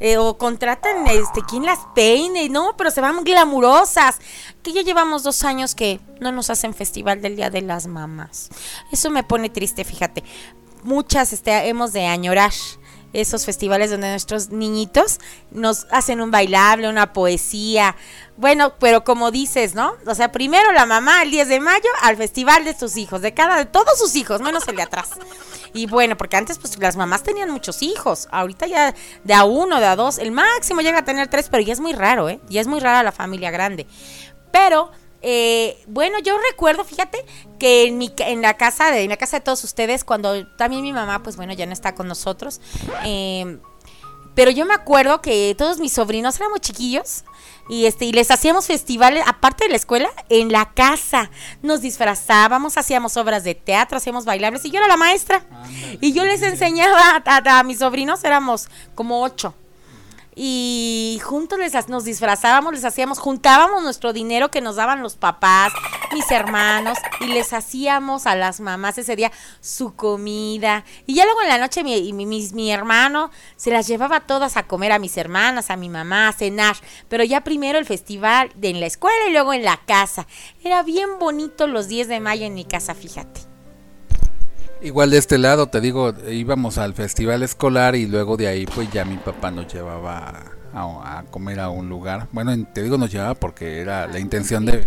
[0.00, 4.18] Eh, o contratan, este, quien las peine, no, pero se van glamurosas.
[4.62, 8.50] Que ya llevamos dos años que no nos hacen festival del Día de las Mamás.
[8.92, 10.22] Eso me pone triste, fíjate.
[10.82, 12.52] Muchas este, hemos de añorar
[13.14, 15.18] esos festivales donde nuestros niñitos
[15.50, 17.96] nos hacen un bailable, una poesía.
[18.36, 19.94] Bueno, pero como dices, ¿no?
[20.06, 23.32] O sea, primero la mamá el 10 de mayo al festival de sus hijos, de
[23.32, 25.10] cada de todos sus hijos, menos el de atrás.
[25.72, 28.28] Y bueno, porque antes pues las mamás tenían muchos hijos.
[28.30, 31.62] Ahorita ya de a uno, de a dos, el máximo llega a tener tres, pero
[31.62, 32.40] ya es muy raro, ¿eh?
[32.48, 33.86] Ya es muy rara la familia grande.
[34.52, 34.90] Pero
[35.24, 37.24] eh, bueno, yo recuerdo, fíjate,
[37.58, 40.82] que en mi en la casa de en la casa de todos ustedes, cuando también
[40.82, 42.60] mi mamá, pues bueno, ya no está con nosotros.
[43.04, 43.58] eh,
[44.36, 47.22] pero yo me acuerdo que todos mis sobrinos éramos chiquillos
[47.68, 51.30] y este y les hacíamos festivales aparte de la escuela en la casa.
[51.62, 55.44] Nos disfrazábamos, hacíamos obras de teatro, hacíamos bailables y yo era la maestra.
[56.00, 59.54] Y yo les enseñaba a, a- a mis sobrinos, éramos como ocho.
[60.36, 65.72] Y juntos les, nos disfrazábamos, les hacíamos, juntábamos nuestro dinero que nos daban los papás,
[66.12, 69.30] mis hermanos, y les hacíamos a las mamás ese día
[69.60, 70.84] su comida.
[71.06, 74.66] Y ya luego en la noche mi, mi- mi hermano se las llevaba todas a
[74.66, 76.76] comer a mis hermanas, a mi mamá, a cenar.
[77.08, 80.26] Pero ya primero el festival de en la escuela y luego en la casa.
[80.64, 83.53] Era bien bonito los 10 de mayo en mi casa, fíjate.
[84.84, 88.90] Igual de este lado, te digo, íbamos al festival escolar y luego de ahí pues
[88.92, 90.42] ya mi papá nos llevaba
[90.74, 92.28] a, comer a un lugar.
[92.32, 94.86] Bueno, en- te digo nos llevaba porque era la intención de,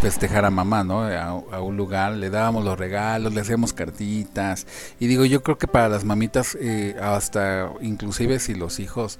[0.00, 1.02] festejar a mamá, ¿no?
[1.02, 4.66] A, a un lugar, le dábamos los regalos, le hacíamos cartitas.
[4.98, 9.18] Y digo, yo creo que para las mamitas, eh, hasta inclusive si los hijos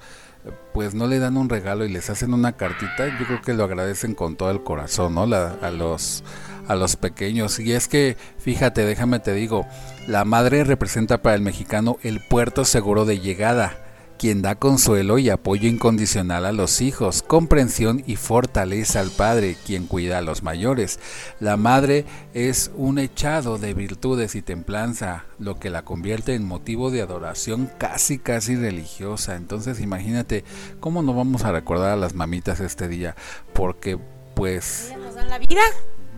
[0.73, 3.65] pues no le dan un regalo y les hacen una cartita, yo creo que lo
[3.65, 5.25] agradecen con todo el corazón, ¿no?
[5.25, 6.23] La- a los
[6.67, 7.59] a los pequeños.
[7.59, 9.65] Y es que, fíjate, déjame te digo,
[10.07, 13.83] la madre representa para el mexicano el puerto seguro de llegada,
[14.17, 19.85] quien da consuelo y apoyo incondicional a los hijos, comprensión y fortaleza al padre, quien
[19.85, 20.99] cuida a los mayores.
[21.39, 26.89] La madre es un echado de virtudes y templanza, lo que la convierte en motivo
[26.89, 29.35] de adoración casi casi religiosa.
[29.35, 30.43] Entonces imagínate
[30.79, 33.15] cómo no vamos a recordar a las mamitas este día,
[33.53, 33.99] porque
[34.35, 35.61] pues nos dan la vida.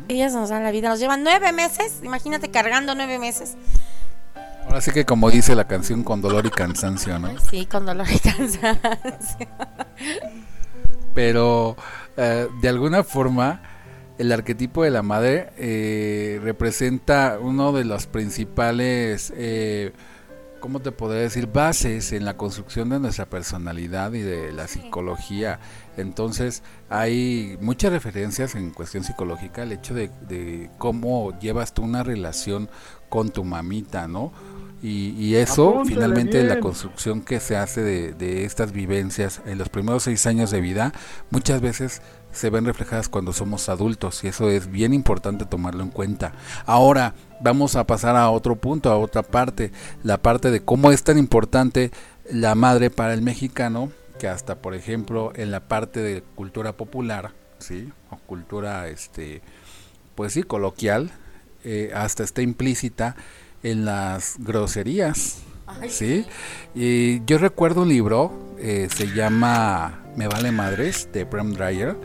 [0.10, 0.89] Ellas nos dan la vida.
[0.89, 1.99] Nos llevan nueve meses.
[2.03, 3.55] Imagínate cargando nueve meses.
[4.66, 7.39] Ahora sí que como dice la canción con dolor y cansancio, ¿no?
[7.39, 9.47] Sí, con dolor y cansancio.
[11.14, 11.78] Pero
[12.18, 13.62] eh, de alguna forma
[14.18, 19.93] el arquetipo de la madre eh, representa uno de los principales, eh,
[20.60, 21.47] ¿cómo te podría decir?
[21.47, 25.60] Bases en la construcción de nuestra personalidad y de la psicología.
[25.97, 32.03] Entonces hay muchas referencias en cuestión psicológica el hecho de, de cómo llevas tú una
[32.03, 32.70] relación
[33.10, 34.32] con tu mamita, ¿no?
[34.82, 36.62] Y, y eso Apúntale finalmente la bien.
[36.62, 40.93] construcción que se hace de, de estas vivencias en los primeros seis años de vida
[41.32, 42.01] muchas veces
[42.32, 46.34] se ven reflejadas cuando somos adultos y eso es bien importante tomarlo en cuenta.
[46.65, 49.71] Ahora vamos a pasar a otro punto, a otra parte,
[50.03, 51.91] la parte de cómo es tan importante
[52.32, 57.32] la madre para el mexicano que hasta por ejemplo en la parte de cultura popular,
[57.57, 59.41] sí, o cultura este
[60.15, 61.11] pues sí coloquial,
[61.63, 63.15] eh, hasta está implícita
[63.63, 65.39] en las groserías.
[65.88, 66.25] ¿sí?
[66.75, 71.95] Y yo recuerdo un libro, eh, se llama Me vale madres, de Bram Dreyer,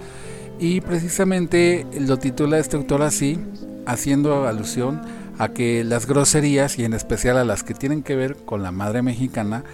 [0.60, 3.40] Y precisamente lo titula este autor así,
[3.86, 5.02] haciendo alusión
[5.36, 8.70] a que las groserías, y en especial a las que tienen que ver con la
[8.70, 9.64] madre mexicana,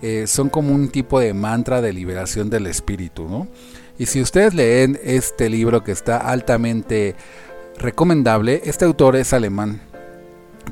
[0.00, 3.48] eh, son como un tipo de mantra de liberación del espíritu, ¿no?
[3.98, 7.16] Y si ustedes leen este libro que está altamente
[7.76, 9.78] recomendable, este autor es alemán,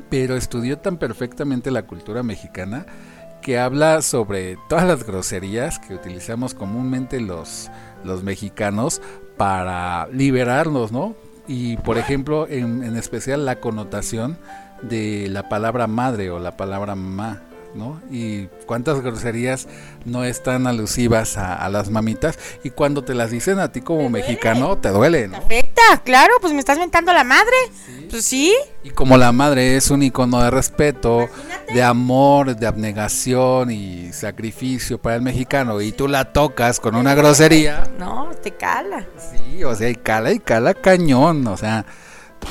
[0.09, 2.87] pero estudió tan perfectamente la cultura mexicana
[3.49, 7.71] que habla sobre todas las groserías que utilizamos comúnmente los,
[8.03, 9.01] los mexicanos
[9.37, 11.15] para liberarnos, ¿no?
[11.47, 14.37] Y por ejemplo, en, en especial la connotación
[14.83, 17.41] de la palabra madre o la palabra mamá.
[17.73, 18.01] ¿no?
[18.11, 19.67] Y cuántas groserías
[20.03, 24.09] no están alusivas a, a las mamitas y cuando te las dicen a ti como
[24.09, 25.37] mexicano te duele, ¿no?
[26.03, 27.55] Claro, pues me estás mentando la madre.
[28.09, 28.53] Pues sí.
[28.83, 31.27] Y como la madre es un icono de respeto,
[31.73, 37.13] de amor, de abnegación y sacrificio para el mexicano y tú la tocas con una
[37.15, 39.05] grosería, No, te cala.
[39.31, 41.85] sí, o sea, y cala y cala cañón, o sea,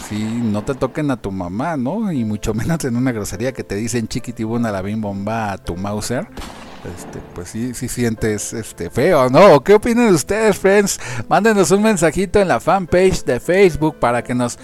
[0.09, 2.12] sí, no te toquen a tu mamá, ¿no?
[2.12, 5.76] Y mucho menos en una grosería que te dicen chiquitibuna la bim bomba a tu
[5.76, 6.29] Mauser.
[6.85, 9.55] Este, pues sí, sí sientes este feo, ¿no?
[9.55, 11.01] ¿O ¿Qué opinan ustedes, friends?
[11.29, 14.59] Mándenos un mensajito en la fanpage de Facebook para que nos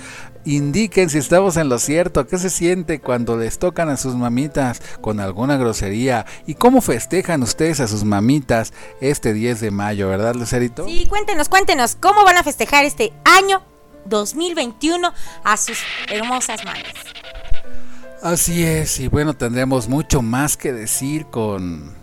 [0.45, 4.81] indiquen si estamos en lo cierto, qué se siente cuando les tocan a sus mamitas
[5.01, 10.35] con alguna grosería y cómo festejan ustedes a sus mamitas este 10 de mayo, ¿verdad,
[10.35, 10.87] Lucerito?
[10.87, 13.63] Sí, cuéntenos, cuéntenos, ¿cómo van a festejar este año
[14.07, 15.13] 2021
[15.45, 16.93] a sus hermosas manos?
[18.23, 21.95] Así es, y bueno, tendremos mucho más que decir con,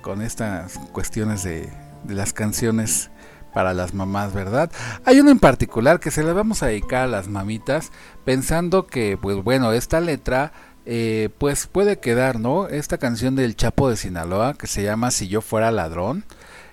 [0.00, 1.68] con estas cuestiones de,
[2.04, 3.10] de las canciones
[3.52, 4.70] para las mamás, ¿verdad?
[5.04, 7.90] Hay uno en particular que se le vamos a dedicar a las mamitas,
[8.24, 10.52] pensando que, pues bueno, esta letra,
[10.86, 12.68] eh, pues puede quedar, ¿no?
[12.68, 16.24] Esta canción del Chapo de Sinaloa, que se llama Si yo fuera ladrón,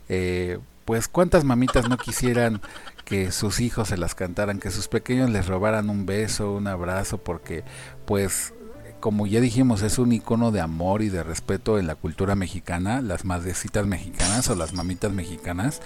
[0.09, 2.61] eh, pues cuántas mamitas no quisieran
[3.03, 7.17] que sus hijos se las cantaran, que sus pequeños les robaran un beso, un abrazo,
[7.17, 7.63] porque
[8.05, 8.53] pues
[8.99, 13.01] como ya dijimos, es un icono de amor y de respeto en la cultura mexicana,
[13.01, 15.81] las madrecitas mexicanas o las mamitas mexicanas.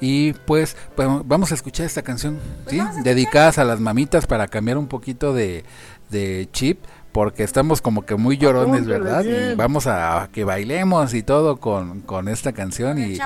[0.00, 2.38] Y pues, vamos a escuchar esta canción,
[2.68, 2.80] ¿sí?
[3.04, 5.64] dedicadas a las mamitas para cambiar un poquito de,
[6.10, 9.52] de chip, porque estamos como que muy llorones, Apúntale ¿verdad?
[9.52, 13.18] Y vamos a, a que bailemos y todo con, con esta canción El y,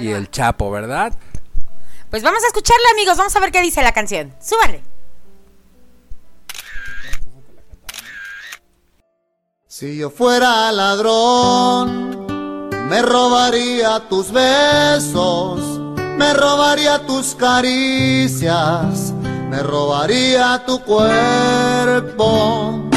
[0.00, 1.12] y el Chapo, ¿verdad?
[2.10, 4.34] Pues vamos a escucharla, amigos, vamos a ver qué dice la canción.
[4.40, 4.91] Súbale.
[9.74, 12.26] Si yo fuera ladrón,
[12.90, 19.14] me robaría tus besos, me robaría tus caricias,
[19.48, 22.91] me robaría tu cuerpo.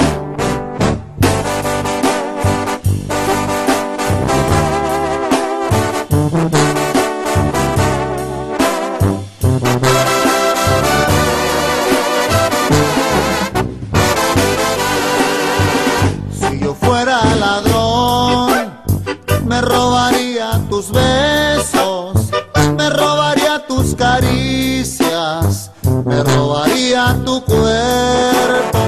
[26.75, 28.79] Robaría tu cuerpo.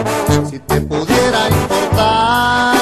[0.49, 2.75] Si te pudiera importar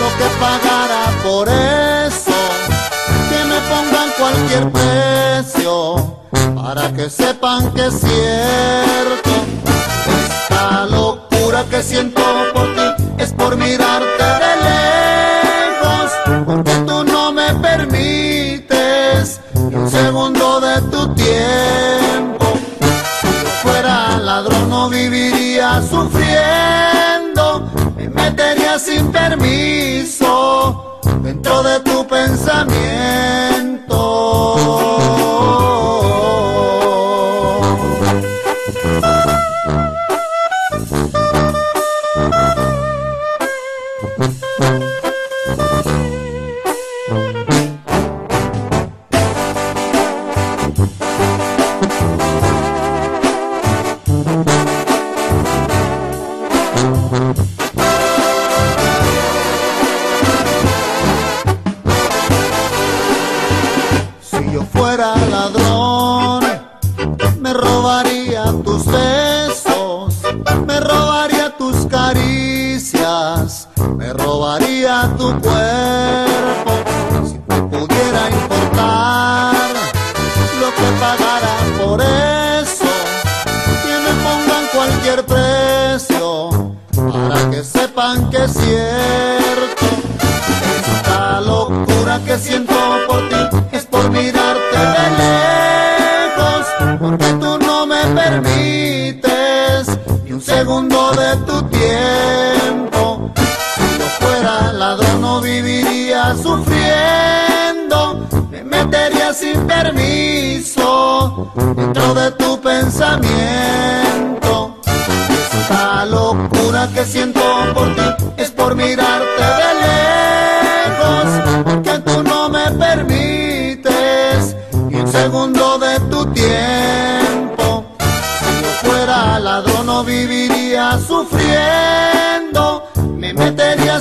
[0.00, 2.32] lo que pagara por eso,
[3.28, 6.18] que me pongan cualquier precio
[6.54, 9.30] para que sepan que es cierto.
[10.24, 16.12] Esta locura que siento por ti es por mirarte de lejos,
[16.46, 21.71] porque tú no me permites un segundo de tu tiempo.
[25.80, 33.51] Sufriendo, me metería sin permiso dentro de tu pensamiento.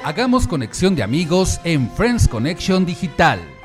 [0.05, 3.58] Hagamos conexión de amigos en Friends Connection Digital.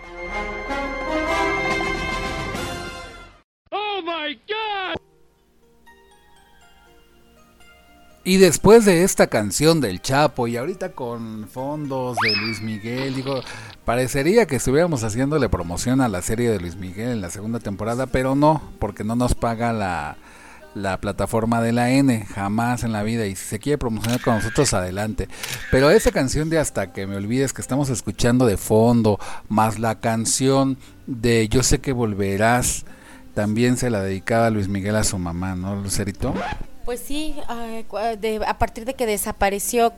[8.26, 13.42] Y después de esta canción del Chapo y ahorita con fondos de Luis Miguel, digo,
[13.84, 18.06] parecería que estuviéramos haciéndole promoción a la serie de Luis Miguel en la segunda temporada,
[18.08, 20.16] pero no, porque no nos paga la,
[20.74, 23.26] la plataforma de la N, jamás en la vida.
[23.26, 25.28] Y si se quiere promocionar con nosotros, adelante.
[25.70, 29.20] Pero esa canción de Hasta que me olvides que estamos escuchando de fondo,
[29.50, 32.86] más la canción de Yo sé que volverás,
[33.34, 36.34] también se la dedicaba Luis Miguel a su mamá, ¿no, Lucerito?
[36.86, 37.36] Pues sí,
[37.90, 39.94] cua- de- a partir de que desapareció,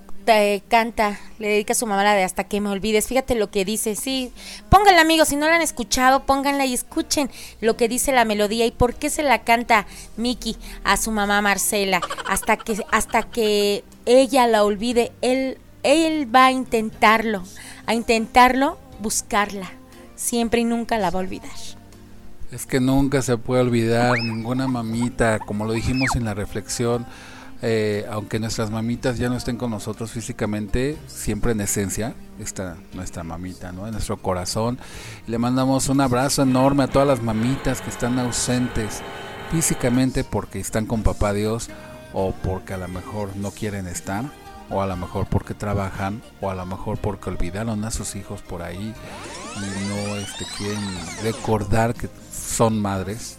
[0.70, 3.08] canta, le dedica a su mamá la de hasta que me olvides.
[3.08, 4.32] Fíjate lo que dice, sí.
[4.70, 7.30] Pónganla, amigos, si no la han escuchado, pónganla y escuchen
[7.62, 9.86] lo que dice la melodía y por qué se la canta
[10.18, 12.02] Miki a su mamá Marcela.
[12.28, 17.44] Hasta que, hasta que ella la olvide, él, él va a intentarlo,
[17.86, 19.72] a intentarlo buscarla.
[20.16, 21.52] Siempre y nunca la va a olvidar.
[22.52, 27.06] Es que nunca se puede olvidar ninguna mamita, como lo dijimos en la reflexión,
[27.62, 33.24] eh, aunque nuestras mamitas ya no estén con nosotros físicamente, siempre en esencia está nuestra
[33.24, 33.88] mamita, ¿no?
[33.88, 34.78] En nuestro corazón.
[35.26, 39.02] Le mandamos un abrazo enorme a todas las mamitas que están ausentes
[39.52, 41.70] físicamente porque están con papá Dios
[42.14, 44.26] o porque a lo mejor no quieren estar
[44.70, 48.42] o a lo mejor porque trabajan o a lo mejor porque olvidaron a sus hijos
[48.42, 48.94] por ahí
[49.56, 50.82] y no este, quieren
[51.24, 53.38] recordar que son madres.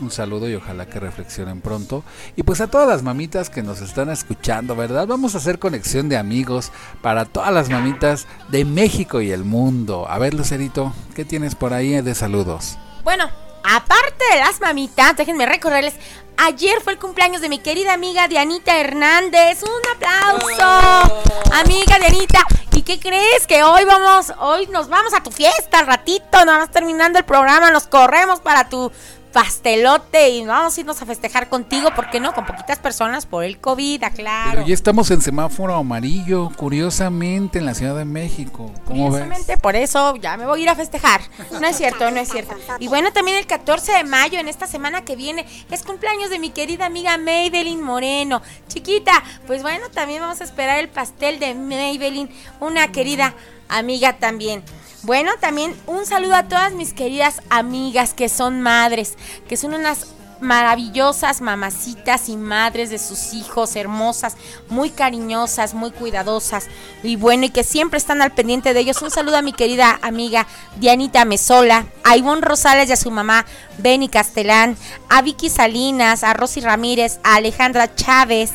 [0.00, 2.02] Un saludo y ojalá que reflexionen pronto.
[2.34, 5.06] Y pues a todas las mamitas que nos están escuchando, ¿verdad?
[5.06, 10.08] Vamos a hacer conexión de amigos para todas las mamitas de México y el mundo.
[10.08, 12.76] A ver, Lucerito, ¿qué tienes por ahí de saludos?
[13.04, 13.30] Bueno,
[13.74, 15.94] aparte de las mamitas, déjenme recordarles.
[16.36, 19.62] Ayer fue el cumpleaños de mi querida amiga Dianita Hernández.
[19.62, 21.22] Un aplauso,
[21.52, 22.40] amiga Dianita.
[22.72, 23.46] ¿Y qué crees?
[23.46, 26.44] Que hoy vamos, hoy nos vamos a tu fiesta al ratito.
[26.44, 28.90] Nada más terminando el programa, nos corremos para tu
[29.34, 32.32] pastelote y vamos a irnos a festejar contigo, ¿por qué no?
[32.32, 34.50] Con poquitas personas por el COVID, ah, claro.
[34.52, 38.70] Pero ya estamos en semáforo amarillo, curiosamente, en la Ciudad de México.
[38.84, 39.24] ¿Cómo ves?
[39.24, 41.20] Precisamente por eso ya me voy a ir a festejar.
[41.60, 42.54] No es cierto, no es cierto.
[42.78, 46.38] Y bueno, también el 14 de mayo, en esta semana que viene, es cumpleaños de
[46.38, 48.40] mi querida amiga Maybelline Moreno.
[48.68, 49.12] Chiquita,
[49.48, 52.30] pues bueno, también vamos a esperar el pastel de Maybelline,
[52.60, 53.34] una querida
[53.68, 54.62] amiga también.
[55.04, 60.06] Bueno, también un saludo a todas mis queridas amigas que son madres, que son unas
[60.40, 64.36] maravillosas mamacitas y madres de sus hijos, hermosas,
[64.70, 66.68] muy cariñosas, muy cuidadosas
[67.02, 69.02] y bueno, y que siempre están al pendiente de ellos.
[69.02, 70.46] Un saludo a mi querida amiga
[70.76, 73.44] Dianita Mesola, a Ivonne Rosales y a su mamá
[73.76, 74.74] Benny Castelán,
[75.10, 78.52] a Vicky Salinas, a Rosy Ramírez, a Alejandra Chávez,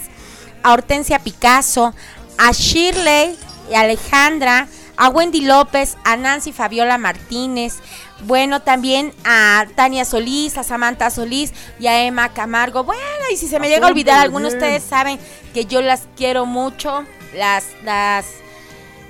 [0.64, 1.94] a Hortensia Picasso,
[2.40, 3.38] a Shirley
[3.72, 4.68] y Alejandra,
[5.00, 7.78] a Wendy López, a Nancy Fabiola Martínez,
[8.26, 12.84] bueno, también a Tania Solís, a Samantha Solís y a Emma Camargo.
[12.84, 15.18] Bueno, y si se me llega a olvidar, algunos de ustedes saben
[15.54, 18.26] que yo las quiero mucho, las, las,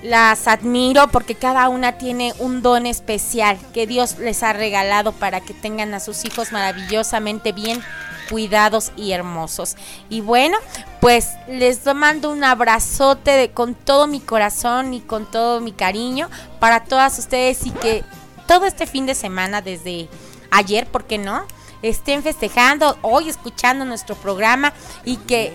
[0.03, 5.41] las admiro porque cada una tiene un don especial que Dios les ha regalado para
[5.41, 7.81] que tengan a sus hijos maravillosamente bien
[8.29, 9.75] cuidados y hermosos.
[10.09, 10.57] Y bueno,
[11.01, 16.29] pues les mando un abrazote de, con todo mi corazón y con todo mi cariño
[16.59, 18.03] para todas ustedes y que
[18.47, 20.07] todo este fin de semana desde
[20.51, 21.43] ayer, ¿por qué no?
[21.81, 24.73] Estén festejando, hoy escuchando nuestro programa
[25.05, 25.53] y que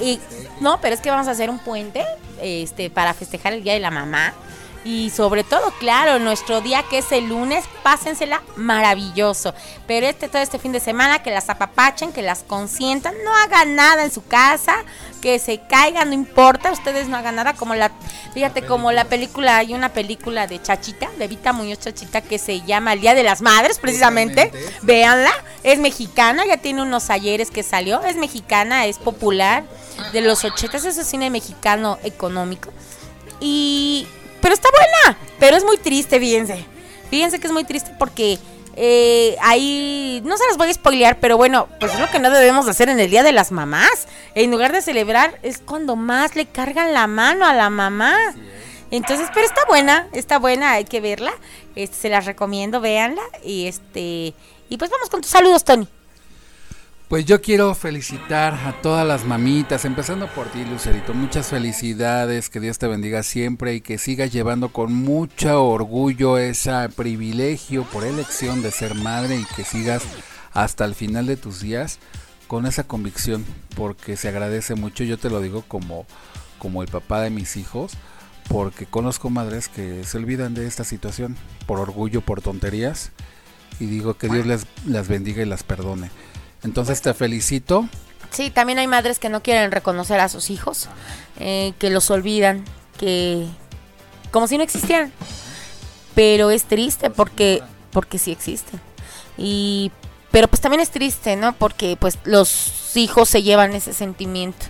[0.00, 0.20] y
[0.60, 2.04] no, pero es que vamos a hacer un puente
[2.40, 4.32] este para festejar el Día de la Mamá
[4.86, 9.52] Y sobre todo, claro, nuestro día que es el lunes, pásensela maravilloso.
[9.88, 13.74] Pero este todo este fin de semana, que las apapachen, que las consientan, no hagan
[13.74, 14.76] nada en su casa,
[15.20, 17.90] que se caigan, no importa, ustedes no hagan nada, como la,
[18.32, 22.60] fíjate, como la película, hay una película de Chachita, de Vita Muñoz Chachita, que se
[22.60, 24.52] llama El Día de las Madres, precisamente.
[24.82, 25.32] Véanla,
[25.64, 29.64] es mexicana, ya tiene unos ayeres que salió, es mexicana, es popular,
[30.12, 32.70] de los 80 es cine mexicano económico.
[33.40, 34.06] Y.
[34.46, 36.64] Pero está buena, pero es muy triste, fíjense.
[37.10, 38.38] Fíjense que es muy triste porque
[38.76, 40.22] eh, ahí.
[40.24, 42.88] No se las voy a spoilear, pero bueno, pues es lo que no debemos hacer
[42.88, 44.06] en el Día de las Mamás.
[44.36, 48.14] En lugar de celebrar, es cuando más le cargan la mano a la mamá.
[48.92, 51.32] Entonces, pero está buena, está buena, hay que verla.
[51.74, 53.22] Este, se las recomiendo, véanla.
[53.42, 54.32] Y este.
[54.68, 55.88] Y pues vamos con tus saludos, Tony.
[57.08, 61.14] Pues yo quiero felicitar a todas las mamitas, empezando por ti, Lucerito.
[61.14, 66.72] Muchas felicidades, que Dios te bendiga siempre y que sigas llevando con mucho orgullo ese
[66.96, 70.02] privilegio por elección de ser madre y que sigas
[70.52, 72.00] hasta el final de tus días
[72.48, 73.44] con esa convicción,
[73.76, 75.04] porque se agradece mucho.
[75.04, 76.06] Yo te lo digo como,
[76.58, 77.92] como el papá de mis hijos,
[78.48, 81.36] porque conozco madres que se olvidan de esta situación
[81.66, 83.12] por orgullo, por tonterías,
[83.78, 86.10] y digo que Dios les, las bendiga y las perdone.
[86.66, 87.88] Entonces te felicito.
[88.30, 90.88] Sí, también hay madres que no quieren reconocer a sus hijos,
[91.38, 92.64] eh, que los olvidan,
[92.98, 93.46] que
[94.32, 95.12] como si no existieran.
[96.16, 97.62] Pero es triste porque
[97.92, 98.80] porque sí existen.
[99.38, 99.92] Y
[100.32, 101.52] pero pues también es triste, ¿no?
[101.52, 104.66] Porque pues los hijos se llevan ese sentimiento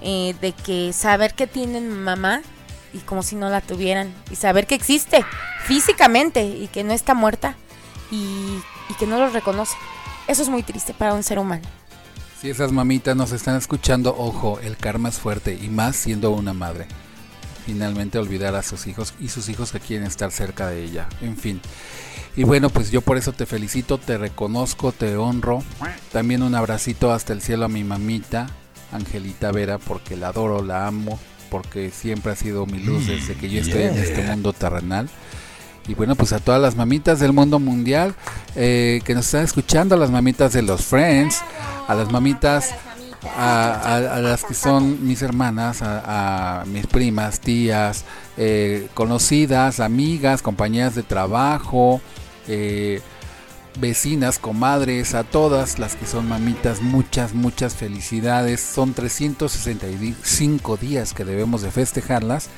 [0.00, 2.40] eh, de que saber que tienen mamá
[2.94, 5.24] y como si no la tuvieran y saber que existe
[5.64, 7.56] físicamente y que no está muerta
[8.12, 9.74] y, y que no los reconoce.
[10.28, 11.62] Eso es muy triste para un ser humano.
[12.40, 16.52] Si esas mamitas nos están escuchando, ojo, el karma es fuerte y más siendo una
[16.52, 16.86] madre.
[17.66, 21.08] Finalmente olvidar a sus hijos y sus hijos que quieren estar cerca de ella.
[21.20, 21.60] En fin.
[22.34, 25.62] Y bueno, pues yo por eso te felicito, te reconozco, te honro.
[26.10, 28.48] También un abracito hasta el cielo a mi mamita,
[28.90, 31.20] Angelita Vera, porque la adoro, la amo,
[31.50, 35.08] porque siempre ha sido mi luz desde que yo estoy en este mundo terrenal.
[35.88, 38.14] Y bueno, pues a todas las mamitas del mundo mundial
[38.54, 41.40] eh, que nos están escuchando, a las mamitas de los Friends,
[41.88, 42.70] a las mamitas,
[43.36, 48.04] a, a- las que son mis hermanas, a, a mis primas, tías,
[48.36, 52.00] eh, conocidas, amigas, compañeras de trabajo,
[52.46, 53.00] eh,
[53.80, 58.60] vecinas, comadres, a todas las que son mamitas, muchas, muchas felicidades.
[58.60, 62.48] Son 365 días que debemos de festejarlas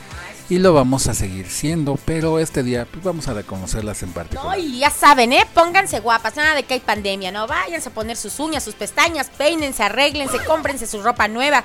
[0.49, 4.59] y lo vamos a seguir siendo, pero este día pues, vamos a reconocerlas en particular.
[4.59, 5.47] No, y ya saben, ¿eh?
[5.55, 7.47] Pónganse guapas, nada de que hay pandemia, ¿no?
[7.47, 11.65] Váyanse a poner sus uñas, sus pestañas, peínense, arréglense, cómprense su ropa nueva.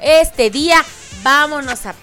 [0.00, 0.84] Este día
[1.22, 1.94] vámonos a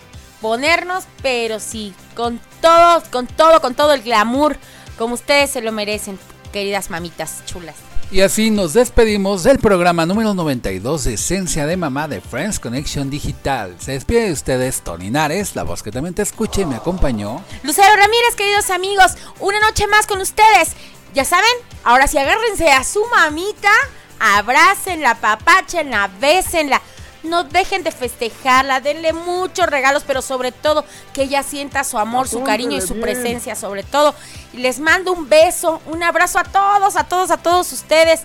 [0.42, 4.58] ponernos, pero sí, con todo, con todo, con todo el glamour,
[4.98, 6.18] como ustedes se lo merecen,
[6.52, 7.76] queridas mamitas chulas.
[8.12, 13.10] Y así nos despedimos del programa número 92 de Esencia de Mamá de Friends Connection
[13.10, 13.76] Digital.
[13.80, 17.44] Se despide de ustedes Tony Nares, la voz que también te escucha y me acompañó.
[17.64, 20.74] Lucero Ramírez, queridos amigos, una noche más con ustedes.
[21.14, 21.50] Ya saben,
[21.84, 23.72] ahora sí agárrense a su mamita,
[24.20, 26.82] abrácenla, apapáchenla, bésenla.
[27.26, 32.28] No dejen de festejarla, denle muchos regalos, pero sobre todo que ella sienta su amor,
[32.28, 34.14] su cariño y su presencia, sobre todo.
[34.54, 38.22] Y les mando un beso, un abrazo a todos, a todos, a todos ustedes.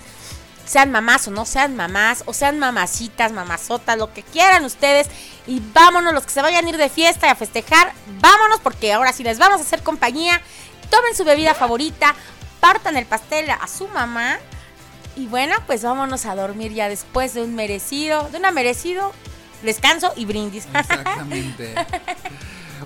[0.66, 5.08] Sean mamás o no sean mamás, o sean mamacitas, mamazotas, lo que quieran ustedes.
[5.46, 8.92] Y vámonos, los que se vayan a ir de fiesta y a festejar, vámonos, porque
[8.92, 10.40] ahora sí les vamos a hacer compañía.
[10.90, 12.14] Tomen su bebida favorita,
[12.60, 14.38] partan el pastel a su mamá.
[15.20, 19.12] Y bueno, pues vámonos a dormir ya después de un merecido, de una merecido
[19.62, 20.66] descanso y brindis.
[20.74, 21.74] Exactamente.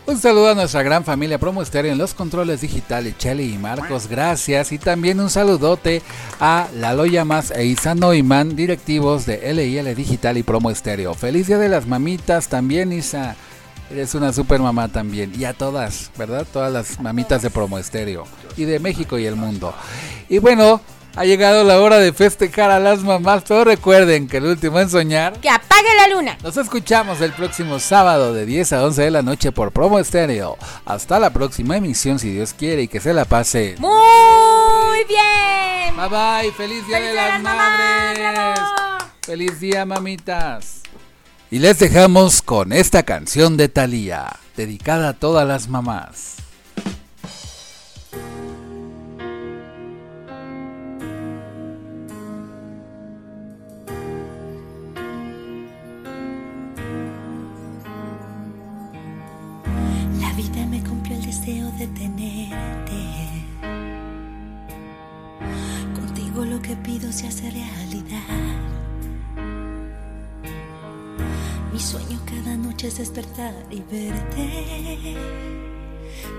[0.05, 4.09] Un saludo a nuestra gran familia Promo Estéreo en los controles digitales, Cheli y Marcos,
[4.09, 4.73] gracias.
[4.73, 6.03] Y también un saludote
[6.41, 11.15] a Lalo Llamas e Isa Neumann, directivos de LIL Digital y Promo Estéreo.
[11.15, 13.37] Feliz Día de las Mamitas también, Isa.
[13.93, 15.33] Eres una super mamá también.
[15.39, 16.45] Y a todas, ¿verdad?
[16.53, 18.25] Todas las mamitas de Promo Estéreo.
[18.57, 19.73] Y de México y el mundo.
[20.29, 20.81] Y bueno,
[21.17, 23.45] ha llegado la hora de festejar a las mamás.
[23.47, 26.39] Pero recuerden que el último en soñar que apague la luna.
[26.43, 30.57] nos escuchamos el próximo sábado de 10 a 11 de la noche por Promo Estéreo.
[30.85, 33.77] Hasta la próxima emisión si Dios quiere y que se la pase.
[33.79, 35.97] Muy bien.
[35.97, 38.61] Bye bye, feliz día de las madres.
[39.23, 40.81] Feliz día mamitas.
[41.51, 46.44] Y les dejamos con esta canción de Thalía, dedicada a todas las mamás.
[66.75, 68.59] Que pido se hace realidad.
[71.73, 75.15] Mi sueño cada noche es despertar y verte.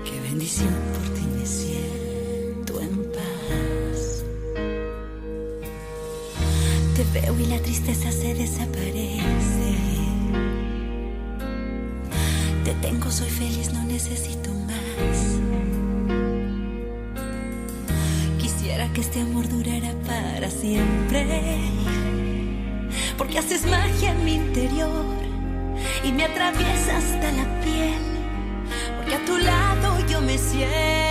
[0.04, 4.24] Qué bendición por ti me siento en paz.
[6.96, 9.74] Te veo y la tristeza se desaparece.
[12.64, 15.55] Te tengo, soy feliz, no necesito más.
[18.96, 21.58] Que este amor durara para siempre.
[23.18, 25.04] Porque haces magia en mi interior
[26.02, 28.00] y me atraviesa hasta la piel.
[28.96, 31.05] Porque a tu lado yo me siento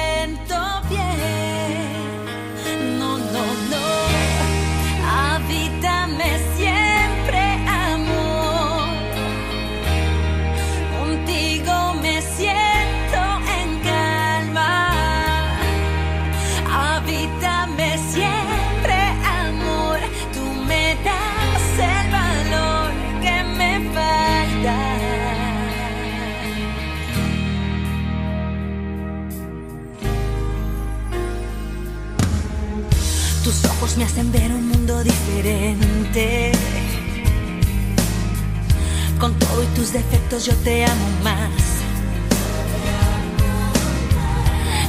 [39.19, 41.51] Con todo y tus defectos yo te amo más.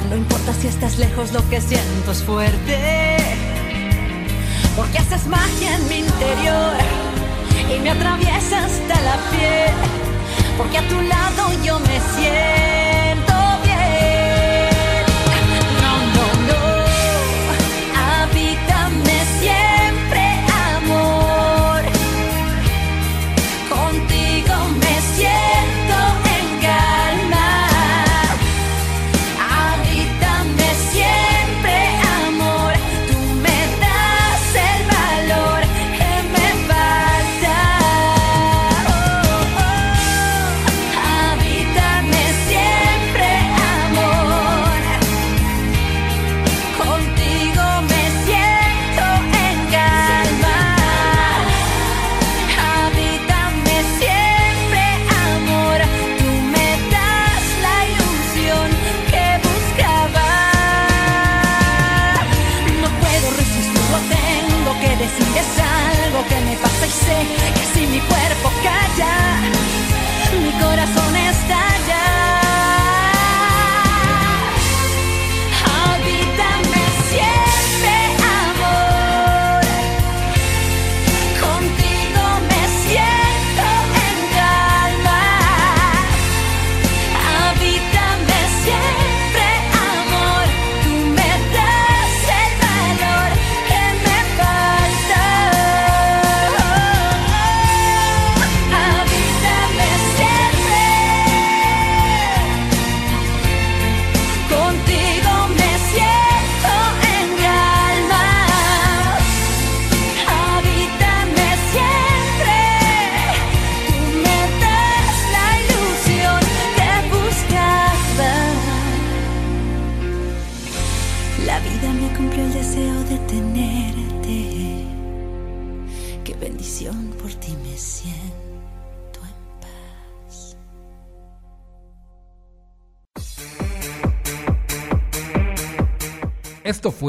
[0.09, 3.17] No importa si estás lejos, lo que siento es fuerte.
[4.77, 6.77] Porque haces magia en mi interior
[7.75, 9.75] y me atraviesa hasta la piel.
[10.57, 12.86] Porque a tu lado yo me siento